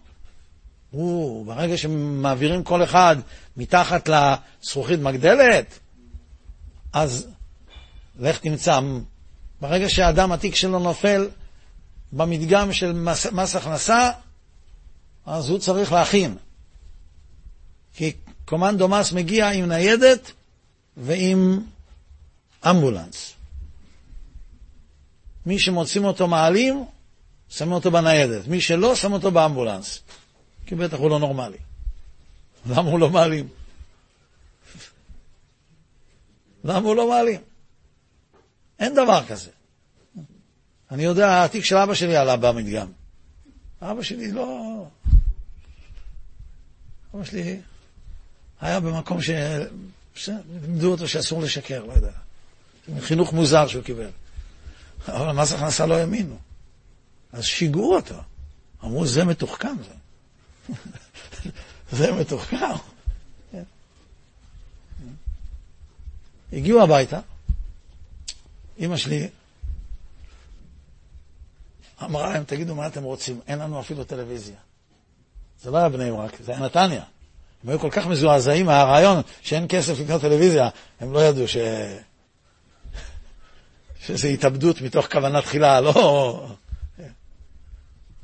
[0.92, 3.16] או, ברגע שמעבירים כל אחד
[3.56, 5.78] מתחת לזכוכית מגדלת,
[6.92, 7.28] אז
[8.18, 8.80] לך תמצא,
[9.60, 11.28] ברגע שהאדם התיק שלו נופל,
[12.12, 14.10] במדגם של מס, מס הכנסה,
[15.26, 16.36] אז הוא צריך להכין.
[17.94, 18.12] כי
[18.44, 20.32] קומנדו מס מגיע עם ניידת
[20.96, 21.60] ועם
[22.70, 23.32] אמבולנס.
[25.46, 26.84] מי שמוצאים אותו מעלים,
[27.48, 28.46] שמים אותו בניידת.
[28.46, 30.00] מי שלא, שם אותו באמבולנס.
[30.66, 31.58] כי בטח הוא לא נורמלי.
[32.70, 33.48] למה הוא לא מעלים?
[36.64, 37.40] למה הוא לא מעלים?
[38.78, 39.50] אין דבר כזה.
[40.92, 42.86] אני יודע, התיק של אבא שלי עלה במדגם.
[43.82, 44.84] אבא שלי לא...
[47.14, 47.60] אבא שלי
[48.60, 49.30] היה במקום ש...
[50.62, 52.12] לימדו אותו שאסור לשקר, לא יודע.
[53.00, 54.10] חינוך מוזר שהוא קיבל.
[55.08, 56.38] אבל מס הכנסה לא האמינו.
[57.32, 58.20] אז שיגעו אותו.
[58.84, 60.74] אמרו, זה מתוחכם זה.
[61.96, 62.56] זה מתוחכם.
[63.52, 63.62] כן.
[66.52, 67.20] הגיעו הביתה,
[68.78, 69.28] אמא שלי
[72.04, 74.56] אמרה להם, תגידו מה אתם רוצים, אין לנו אפילו טלוויזיה.
[75.62, 77.02] זה לא היה בני ברק, זה היה נתניה.
[77.64, 80.68] הם היו כל כך מזועזעים מהרעיון שאין כסף לקנות טלוויזיה,
[81.00, 81.56] הם לא ידעו ש...
[84.06, 86.46] שזה התאבדות מתוך כוונה תחילה, לא...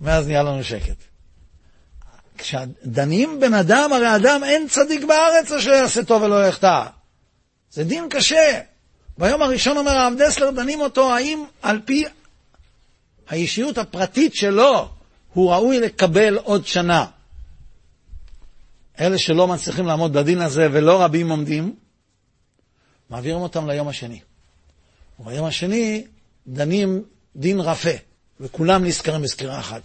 [0.00, 0.96] מאז נהיה לנו שקט.
[2.38, 6.84] כשדנים בן אדם, הרי אדם אין צדיק בארץ אשר יעשה טוב ולא יחטא.
[7.70, 8.60] זה דין קשה.
[9.18, 12.04] ביום הראשון אומר הרב דסלר, דנים אותו האם על פי
[13.28, 14.88] האישיות הפרטית שלו
[15.32, 17.06] הוא ראוי לקבל עוד שנה.
[19.00, 21.74] אלה שלא מצליחים לעמוד בדין הזה ולא רבים עומדים,
[23.10, 24.20] מעבירים אותם ליום השני.
[25.20, 26.06] וביום השני
[26.46, 27.04] דנים
[27.36, 27.90] דין רפה,
[28.40, 29.82] וכולם נזכרים בסקירה אחת,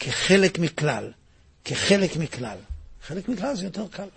[0.00, 1.12] כחלק מכלל,
[1.64, 2.56] כחלק מכלל.
[3.02, 4.08] חלק מכלל זה יותר קל.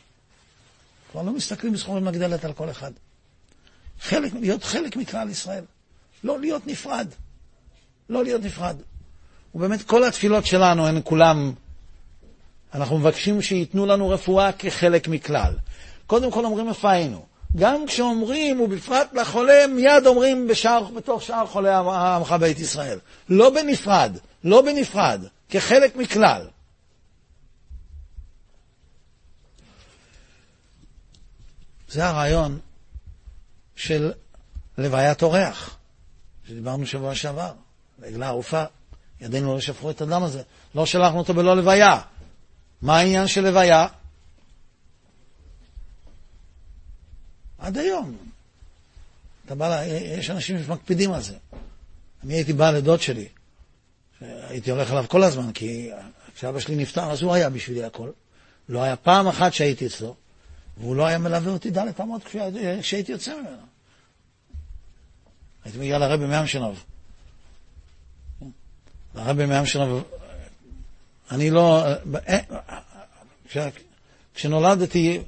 [1.11, 2.91] כבר לא מסתכלים בסכומים מגדלת על כל אחד.
[4.01, 5.63] חלק, להיות חלק מכלל ישראל.
[6.23, 7.07] לא להיות נפרד.
[8.09, 8.75] לא להיות נפרד.
[9.55, 11.53] ובאמת כל התפילות שלנו הן כולם,
[12.73, 15.53] אנחנו מבקשים שייתנו לנו רפואה כחלק מכלל.
[16.07, 17.25] קודם כל אומרים איפה היינו.
[17.55, 22.99] גם כשאומרים, ובפרט לחולה, מיד אומרים בשאר, בתוך שאר חולי עמך בית ישראל.
[23.29, 26.47] לא בנפרד, לא בנפרד, כחלק מכלל.
[31.89, 32.59] זה הרעיון
[33.75, 34.11] של
[34.77, 35.77] לוויית אורח,
[36.47, 37.51] שדיברנו שבוע שעבר.
[37.99, 38.63] לעגלה ערופה,
[39.21, 40.41] ידינו לא שפכו את הדם הזה.
[40.75, 42.01] לא שלחנו אותו בלא לוויה.
[42.81, 43.87] מה העניין של לוויה?
[47.59, 48.17] עד היום.
[49.45, 51.35] אתה בא, לה, יש אנשים שמקפידים על זה.
[52.23, 53.27] אני הייתי בא לדוד שלי,
[54.21, 55.89] הייתי הולך אליו כל הזמן, כי
[56.35, 58.09] כשאבא שלי נפטר, אז הוא היה בשבילי הכל.
[58.69, 60.15] לא היה פעם אחת שהייתי אצלו,
[60.77, 62.23] והוא לא היה מלווה אותי דלת אמות
[62.81, 63.63] כשהייתי יוצא ממנו.
[65.65, 66.83] הייתי מגיע לרבי מאמשנוב.
[69.17, 70.03] הרבי מאמשנוב,
[71.31, 71.85] אני לא...
[74.35, 75.21] כשנולדתי,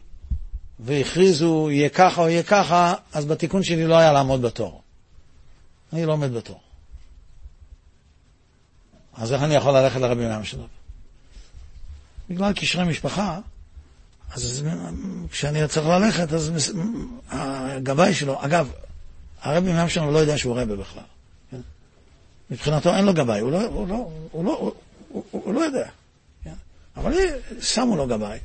[0.79, 4.81] והכריזו יהיה ככה או יהיה ככה, אז בתיקון שלי לא היה לעמוד בתור.
[5.93, 6.59] אני לא עומד בתור.
[9.13, 10.67] אז איך אני יכול ללכת לרבי מים שלו?
[12.29, 13.39] בגלל קשרי משפחה,
[14.31, 14.65] אז
[15.31, 16.71] כשאני צריך ללכת, אז
[17.29, 18.71] הגבאי שלו, אגב,
[19.41, 21.03] הרבי מים שלו לא יודע שהוא רבי בכלל.
[22.51, 24.73] מבחינתו אין לו גבאי, הוא לא, הוא לא, הוא לא, הוא,
[25.31, 25.89] הוא, הוא לא יודע.
[26.43, 26.53] כן?
[26.97, 27.13] אבל
[27.61, 28.39] שמו לו גבאי.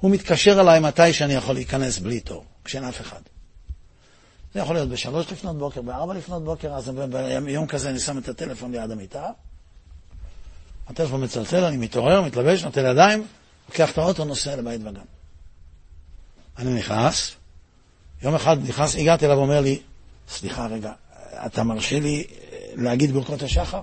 [0.00, 3.20] הוא מתקשר אליי מתי שאני יכול להיכנס בלי תור, כשאין אף אחד.
[4.54, 6.92] זה יכול להיות בשלוש לפנות בוקר, בארבע לפנות בוקר, אז
[7.44, 9.26] ביום כזה אני שם את הטלפון ליד המיטה,
[10.88, 13.26] הטלפון מצלצל, אני מתעורר, מתלבש, נוטל ידיים,
[13.68, 15.00] לוקח את האוטו, נוסע לבית וגן.
[16.58, 17.30] אני נכנס,
[18.22, 19.80] יום אחד נכנס, הגעתי אליו, אומר לי,
[20.28, 20.92] סליחה רגע,
[21.46, 22.26] אתה מרשה לי
[22.76, 23.80] להגיד ברכות השחר?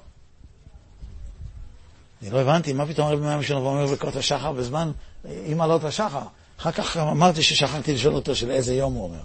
[2.22, 4.91] אני לא הבנתי, מה פתאום רבי מים שלנו אומר ברכות השחר בזמן
[5.46, 6.24] עם עלות השחר.
[6.60, 9.24] אחר כך אמרתי ששכחתי לשאול אותו של איזה יום הוא אומר.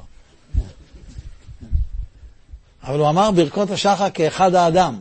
[2.82, 5.00] אבל הוא אמר ברכות השחר כאחד האדם.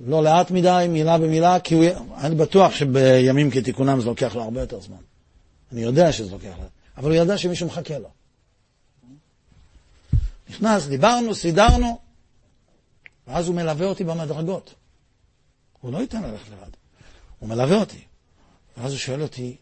[0.00, 1.84] לא לאט מדי, מילה במילה, כי הוא...
[2.16, 4.96] אני בטוח שבימים כתיקונם זה לוקח לו הרבה יותר זמן.
[5.72, 6.64] אני יודע שזה לוקח לו,
[6.96, 8.08] אבל הוא ידע שמישהו מחכה לו.
[10.48, 12.00] נכנס, דיברנו, סידרנו,
[13.26, 14.74] ואז הוא מלווה אותי במדרגות.
[15.80, 16.70] הוא לא ייתן ללכת לבד.
[17.38, 18.04] הוא מלווה אותי.
[18.76, 19.56] ואז הוא שואל אותי,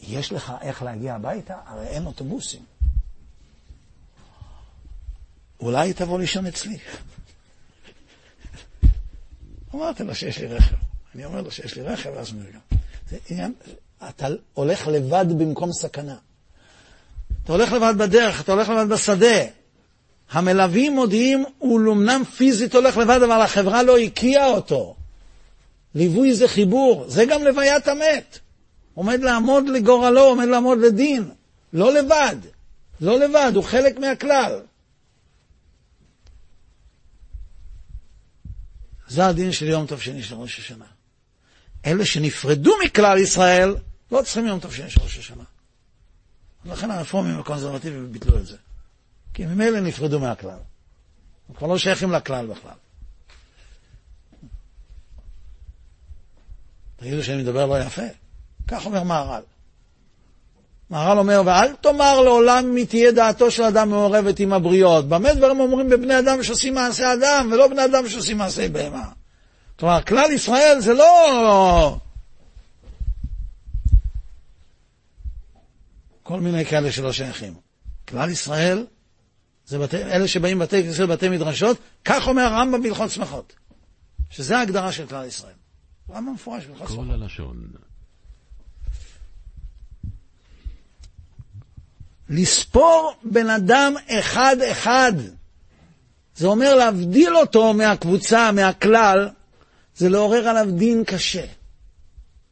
[0.00, 1.56] יש לך איך להגיע הביתה?
[1.66, 2.64] הרי אין אוטובוסים.
[5.60, 6.78] אולי תבוא לישון אצלי.
[9.74, 10.76] אמרתי לו שיש לי רכב.
[11.14, 12.58] אני אומר לו שיש לי רכב, ואז הוא נרגע.
[13.08, 13.54] זה עניין,
[14.08, 16.16] אתה הולך לבד במקום סכנה.
[17.44, 19.59] אתה הולך לבד בדרך, אתה הולך לבד בשדה.
[20.30, 24.96] המלווים מודיעים, הוא אמנם פיזית הולך לבד, אבל החברה לא הקיאה אותו.
[25.94, 28.38] ליווי זה חיבור, זה גם לוויית המת.
[28.94, 31.30] עומד לעמוד לגורלו, עומד לעמוד לדין.
[31.72, 32.36] לא לבד,
[33.00, 34.60] לא לבד, הוא חלק מהכלל.
[39.08, 40.84] זה הדין של יום טוב שני של ראש השנה.
[41.86, 43.74] אלה שנפרדו מכלל ישראל,
[44.12, 45.44] לא צריכים יום טוב שני של ראש השנה.
[46.64, 48.56] לכן הרפורמים הקונסרבטיביים ביטלו את זה.
[49.34, 50.58] כי ממילא נפרדו מהכלל.
[51.48, 52.74] הם כבר לא שייכים לכלל בכלל.
[56.96, 58.02] תגידו שאני מדבר לא יפה?
[58.68, 59.42] כך אומר מהר"ל.
[60.90, 65.08] מהר"ל אומר, ואל תאמר לעולם מי תהיה דעתו של אדם מעורבת עם הבריות.
[65.08, 69.08] במה דברים אומרים בבני אדם שעושים מעשה אדם, ולא בני אדם שעושים מעשה בהמה.
[69.78, 71.96] כלומר, כלל ישראל זה לא...
[76.22, 77.54] כל מיני כאלה שלא שייכים.
[78.08, 78.86] כלל ישראל
[79.70, 83.52] זה בתי, אלה שבאים בתי כנסת ובתי מדרשות, כך אומר הרמב"ם בהלכות שמחות,
[84.30, 85.52] שזה ההגדרה של כלל ישראל.
[86.10, 87.06] רמב"ם מפורש בהלכות שמחות.
[87.06, 87.70] כל הלשון.
[92.28, 95.12] לספור בן אדם אחד-אחד,
[96.36, 99.28] זה אומר להבדיל אותו מהקבוצה, מהכלל,
[99.96, 101.44] זה לעורר עליו דין קשה.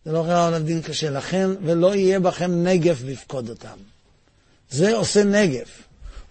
[0.04, 1.10] זה לעורר עליו דין קשה.
[1.10, 3.76] לכן, ולא יהיה בכם נגף בפקוד אותם.
[4.70, 5.82] זה עושה נגף.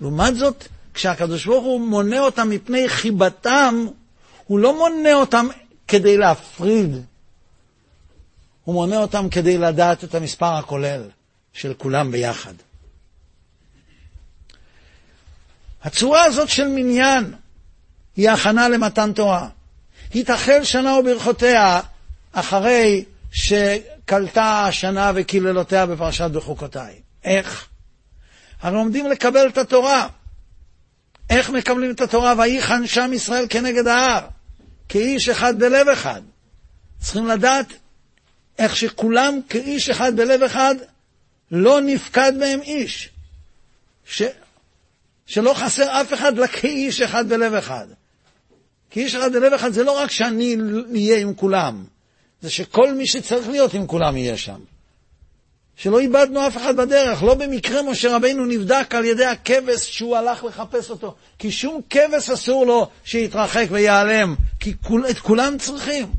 [0.02, 0.68] לעומת זאת,
[0.98, 3.86] כשהקדוש ברוך הוא מונה אותם מפני חיבתם,
[4.48, 5.48] הוא לא מונה אותם
[5.88, 6.96] כדי להפריד,
[8.64, 11.02] הוא מונה אותם כדי לדעת את המספר הכולל
[11.54, 12.54] של כולם ביחד.
[15.84, 17.34] הצורה הזאת של מניין
[18.16, 19.48] היא הכנה למתן תורה.
[20.14, 21.82] היא תחל שנה וברכותיה
[22.32, 27.02] אחרי שקלטה השנה וקללותיה בפרשת בחוקותיי.
[27.24, 27.68] איך?
[28.62, 30.08] הרי עומדים לקבל את התורה.
[31.30, 32.34] איך מקבלים את התורה?
[32.38, 34.28] ויחן שם ישראל כנגד ההר,
[34.90, 36.22] כאיש אחד בלב אחד.
[37.00, 37.74] צריכים לדעת
[38.58, 40.76] איך שכולם כאיש אחד בלב אחד,
[41.52, 43.10] לא נפקד מהם איש.
[44.06, 44.24] ש...
[45.26, 47.88] שלא חסר אף אחד לכאיש אחד בלב אחד.
[48.90, 50.56] כאיש אחד בלב אחד זה לא רק שאני
[50.94, 51.86] אהיה עם כולם,
[52.42, 54.60] זה שכל מי שצריך להיות עם כולם יהיה שם.
[55.78, 57.24] שלא איבדנו אף אחד בדרך.
[57.24, 61.16] לא במקרה משה רבינו נבדק על ידי הכבש שהוא הלך לחפש אותו.
[61.40, 66.12] כי שום כבש אסור לו שיתרחק וייעלם, כי כול, את כולם צריכים.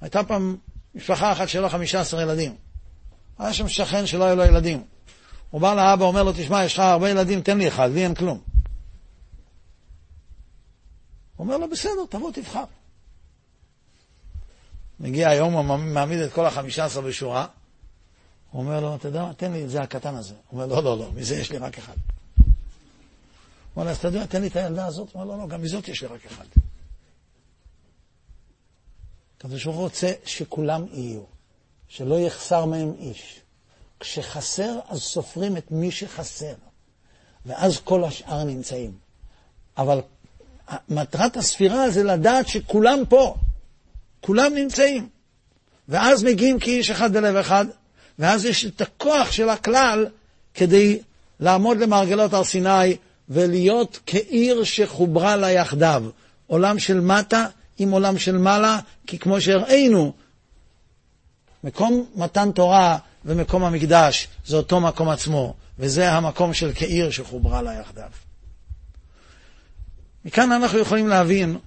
[0.00, 0.56] הייתה פעם
[0.94, 2.54] משפחה אחת שהיו לה 15 ילדים.
[3.38, 4.84] היה שם שכן שלא היו לו ילדים.
[5.50, 8.14] הוא בא לאבא, אומר לו, תשמע, יש לך הרבה ילדים, תן לי אחד, לי אין
[8.14, 8.40] כלום.
[11.36, 12.64] הוא אומר לו, בסדר, תבוא, תבחר.
[15.00, 17.46] מגיע היום, הוא מעמיד את כל החמישה עשר בשורה,
[18.50, 20.34] הוא אומר לו, אתה יודע מה, תן לי את זה הקטן הזה.
[20.48, 21.96] הוא אומר, לא, לא, לא, מזה יש לי רק אחד.
[23.74, 25.12] הוא אומר אז אתה יודע, תן לי את הילדה הזאת.
[25.12, 26.44] הוא אומר, לא, לא, גם מזאת יש לי רק אחד.
[29.38, 31.22] הקדוש ברוך הוא רוצה שכולם יהיו,
[31.88, 33.40] שלא יחסר מהם איש.
[34.00, 36.54] כשחסר, אז סופרים את מי שחסר,
[37.46, 38.98] ואז כל השאר נמצאים.
[39.76, 40.00] אבל
[40.88, 43.36] מטרת הספירה זה לדעת שכולם פה.
[44.24, 45.08] כולם נמצאים.
[45.88, 47.66] ואז מגיעים כאיש אחד בלב אחד,
[48.18, 50.06] ואז יש את הכוח של הכלל
[50.54, 50.98] כדי
[51.40, 52.96] לעמוד למרגלות הר סיני
[53.28, 56.04] ולהיות כעיר שחוברה לה יחדיו.
[56.46, 57.46] עולם של מטה
[57.78, 60.12] עם עולם של מעלה, כי כמו שהראינו,
[61.64, 67.74] מקום מתן תורה ומקום המקדש זה אותו מקום עצמו, וזה המקום של כעיר שחוברה לה
[67.74, 68.10] יחדיו.
[70.24, 71.58] מכאן אנחנו יכולים להבין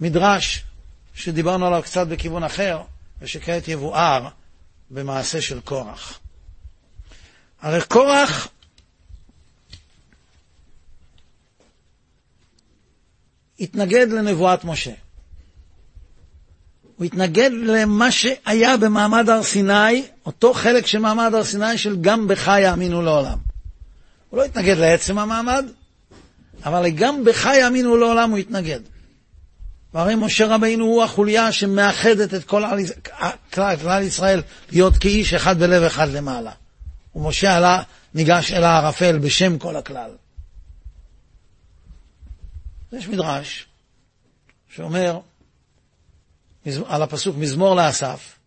[0.00, 0.64] מדרש
[1.14, 2.82] שדיברנו עליו קצת בכיוון אחר,
[3.22, 4.28] ושכעת יבואר
[4.90, 6.18] במעשה של קורח.
[7.62, 8.48] הרי קורח
[13.60, 14.92] התנגד לנבואת משה.
[16.96, 22.28] הוא התנגד למה שהיה במעמד הר סיני, אותו חלק של מעמד הר סיני של גם
[22.28, 23.38] בך יאמינו לעולם.
[24.30, 25.64] הוא לא התנגד לעצם המעמד,
[26.64, 28.80] אבל גם בך יאמינו לעולם הוא התנגד.
[29.94, 32.62] והרי משה רבינו הוא החוליה שמאחדת את כל
[33.54, 36.52] כלל, ישראל להיות כאיש אחד בלב אחד למעלה.
[37.14, 37.82] ומשה עלה,
[38.14, 40.10] ניגש אל הערפל בשם כל הכלל.
[42.92, 43.66] יש מדרש
[44.74, 45.18] שאומר
[46.86, 48.38] על הפסוק מזמור לאסף,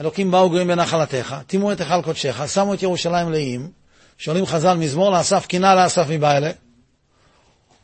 [0.00, 3.70] אלוקים באו גויים בנחלתך, טימאו את היכל קודשך, שמו את ירושלים לאיים,
[4.18, 6.50] שואלים חז"ל מזמור לאסף, קינה לאסף מבעלה.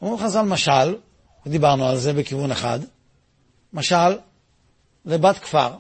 [0.03, 0.95] אומרים חז"ל משל,
[1.47, 2.79] ודיברנו על זה בכיוון אחד,
[3.73, 4.17] משל
[5.07, 5.71] לבת כפר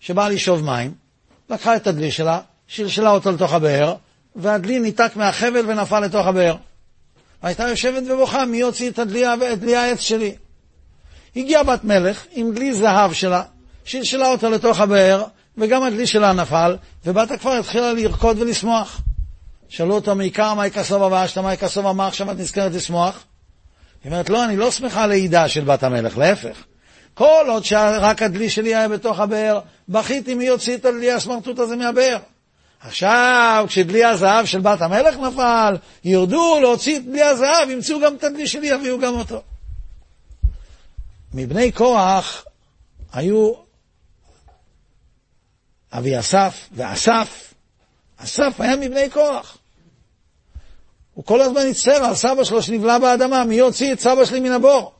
[0.00, 0.94] שבאה לשאוב מים,
[1.50, 3.94] לקחה את הדלי שלה, שלשלה אותו לתוך הבאר,
[4.36, 6.56] והדלי ניתק מהחבל ונפל לתוך הבאר.
[7.42, 10.34] הייתה יושבת ובוכה, מי יוציא את הדלי, את דלי העץ שלי?
[11.36, 13.42] הגיעה בת מלך עם דלי זהב שלה,
[13.84, 15.24] שלשלה אותו לתוך הבאר,
[15.58, 19.00] וגם הדלי שלה נפל, ובת הכפר התחילה לרקוד ולשמוח.
[19.68, 23.24] שאלו אותו מעיקר מה יקסובה ואשתא מה יקסובה, מה עכשיו את נזכרת לשמוח?
[24.04, 26.64] היא אומרת, לא, אני לא שמחה לידה של בת המלך, להפך.
[27.14, 31.76] כל עוד שרק הדלי שלי היה בתוך הבאר, בכיתי מי יוציא את הדלי הסמרטוט הזה
[31.76, 32.18] מהבאר.
[32.80, 38.24] עכשיו, כשדלי הזהב של בת המלך נפל, ירדו להוציא את דלי הזהב, ימצאו גם את
[38.24, 39.42] הדלי שלי, יביאו גם אותו.
[41.34, 42.44] מבני כוח
[43.12, 43.52] היו
[45.92, 47.54] אבי אסף ואסף.
[48.16, 49.58] אסף היה מבני כוח.
[51.22, 54.52] הוא כל הזמן הצטער על סבא שלו שנבלע באדמה, מי יוציא את סבא שלי מן
[54.52, 54.92] הבור?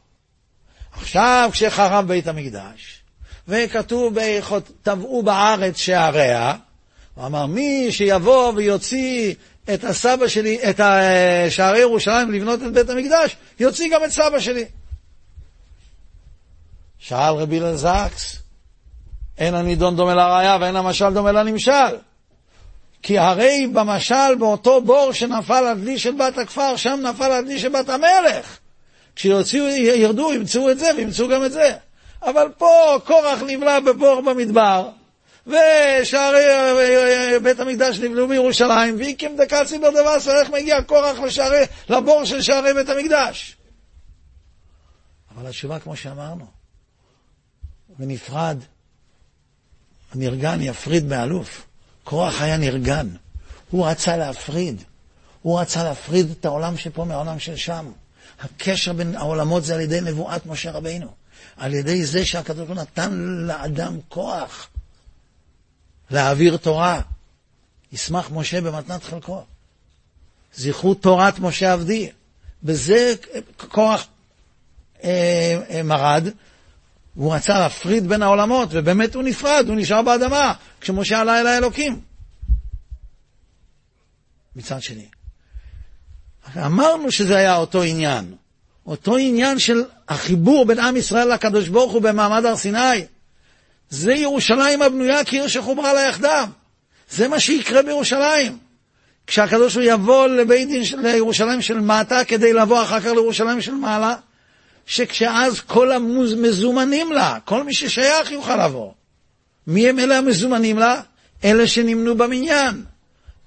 [0.93, 3.03] עכשיו, כשחרב בית המקדש,
[3.49, 6.55] וכתוב באיכות, טבעו בארץ שעריה,
[7.15, 9.35] הוא אמר, מי שיבוא ויוציא
[9.75, 10.81] את הסבא שלי, את
[11.51, 14.65] שערי ירושלים לבנות את בית המקדש, יוציא גם את סבא שלי.
[16.99, 18.39] שאל רבי לזקס,
[19.39, 21.97] אין הנידון דומה לראיה ואין המשל דומה לנמשל.
[23.03, 27.89] כי הרי במשל, באותו בור שנפל הדלי של בת הכפר, שם נפל הדלי של בת
[27.89, 28.59] המלך.
[29.17, 31.73] כשיוצאו, ירדו, ימצאו את זה וימצאו גם את זה.
[32.23, 34.91] אבל פה קורח נבלע בבור במדבר,
[35.47, 42.43] ושערי אה, בית המקדש נבלעו בירושלים, והקים דקצי בדבסר, איך מגיע קורח לשערי, לבור של
[42.43, 43.57] שערי בית המקדש?
[45.35, 46.47] אבל התשובה, כמו שאמרנו,
[47.99, 48.59] ונפרד,
[50.15, 51.67] הנרגן יפריד מאלוף.
[52.05, 53.09] קורח היה נרגן,
[53.71, 54.83] הוא רצה להפריד.
[55.43, 57.93] הוא רצה להפריד את העולם שפה מהעולם של שם.
[58.41, 61.13] הקשר בין העולמות זה על ידי נבואת משה רבינו.
[61.57, 63.13] על ידי זה שהקדוש ברוך הוא נתן
[63.47, 64.69] לאדם כוח
[66.11, 67.01] להעביר תורה.
[67.93, 69.45] ישמח משה במתנת חלקו.
[70.55, 72.11] זכרו תורת משה עבדי.
[72.63, 73.15] בזה
[73.57, 74.07] כוח
[75.05, 76.29] אה, אה, מרד,
[77.15, 82.01] הוא רצה להפריד בין העולמות, ובאמת הוא נפרד, הוא נשאר באדמה, כשמשה עלה אל האלוקים.
[84.57, 85.07] מצד שני.
[86.57, 88.35] אמרנו שזה היה אותו עניין.
[88.87, 93.05] אותו עניין של החיבור בין עם ישראל לקדוש ברוך הוא במעמד הר סיני.
[93.91, 96.49] זה ירושלים הבנויה כעיר שחוברה לה יחדיו.
[97.11, 98.59] זה מה שיקרה בירושלים.
[99.27, 104.15] כשהקדוש הוא יבוא לבית דין לירושלים של מטה כדי לבוא אחר כך לירושלים של מעלה,
[104.87, 108.93] שכשאז כל המזומנים לה, כל מי ששייך יוכל לבוא.
[109.67, 111.01] מי הם אלה המזומנים לה?
[111.45, 112.85] אלה שנמנו במניין.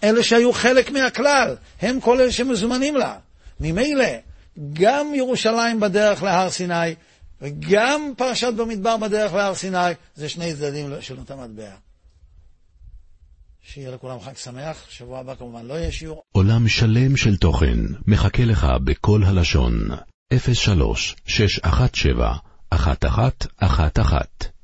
[0.03, 3.15] אלה שהיו חלק מהכלל, הם כל אלה שמזומנים לה.
[3.59, 4.05] ממילא,
[4.73, 6.95] גם ירושלים בדרך להר סיני,
[7.41, 9.77] וגם פרשת במדבר בדרך להר סיני,
[10.15, 11.71] זה שני צדדים של אותה מטבע.
[13.61, 16.23] שיהיה לכולם חג שמח, שבוע הבא כמובן לא יהיה שיעור.
[16.31, 17.77] עולם שלם של תוכן
[18.07, 19.89] מחכה לך בכל הלשון,
[20.39, 24.54] 03 617 1111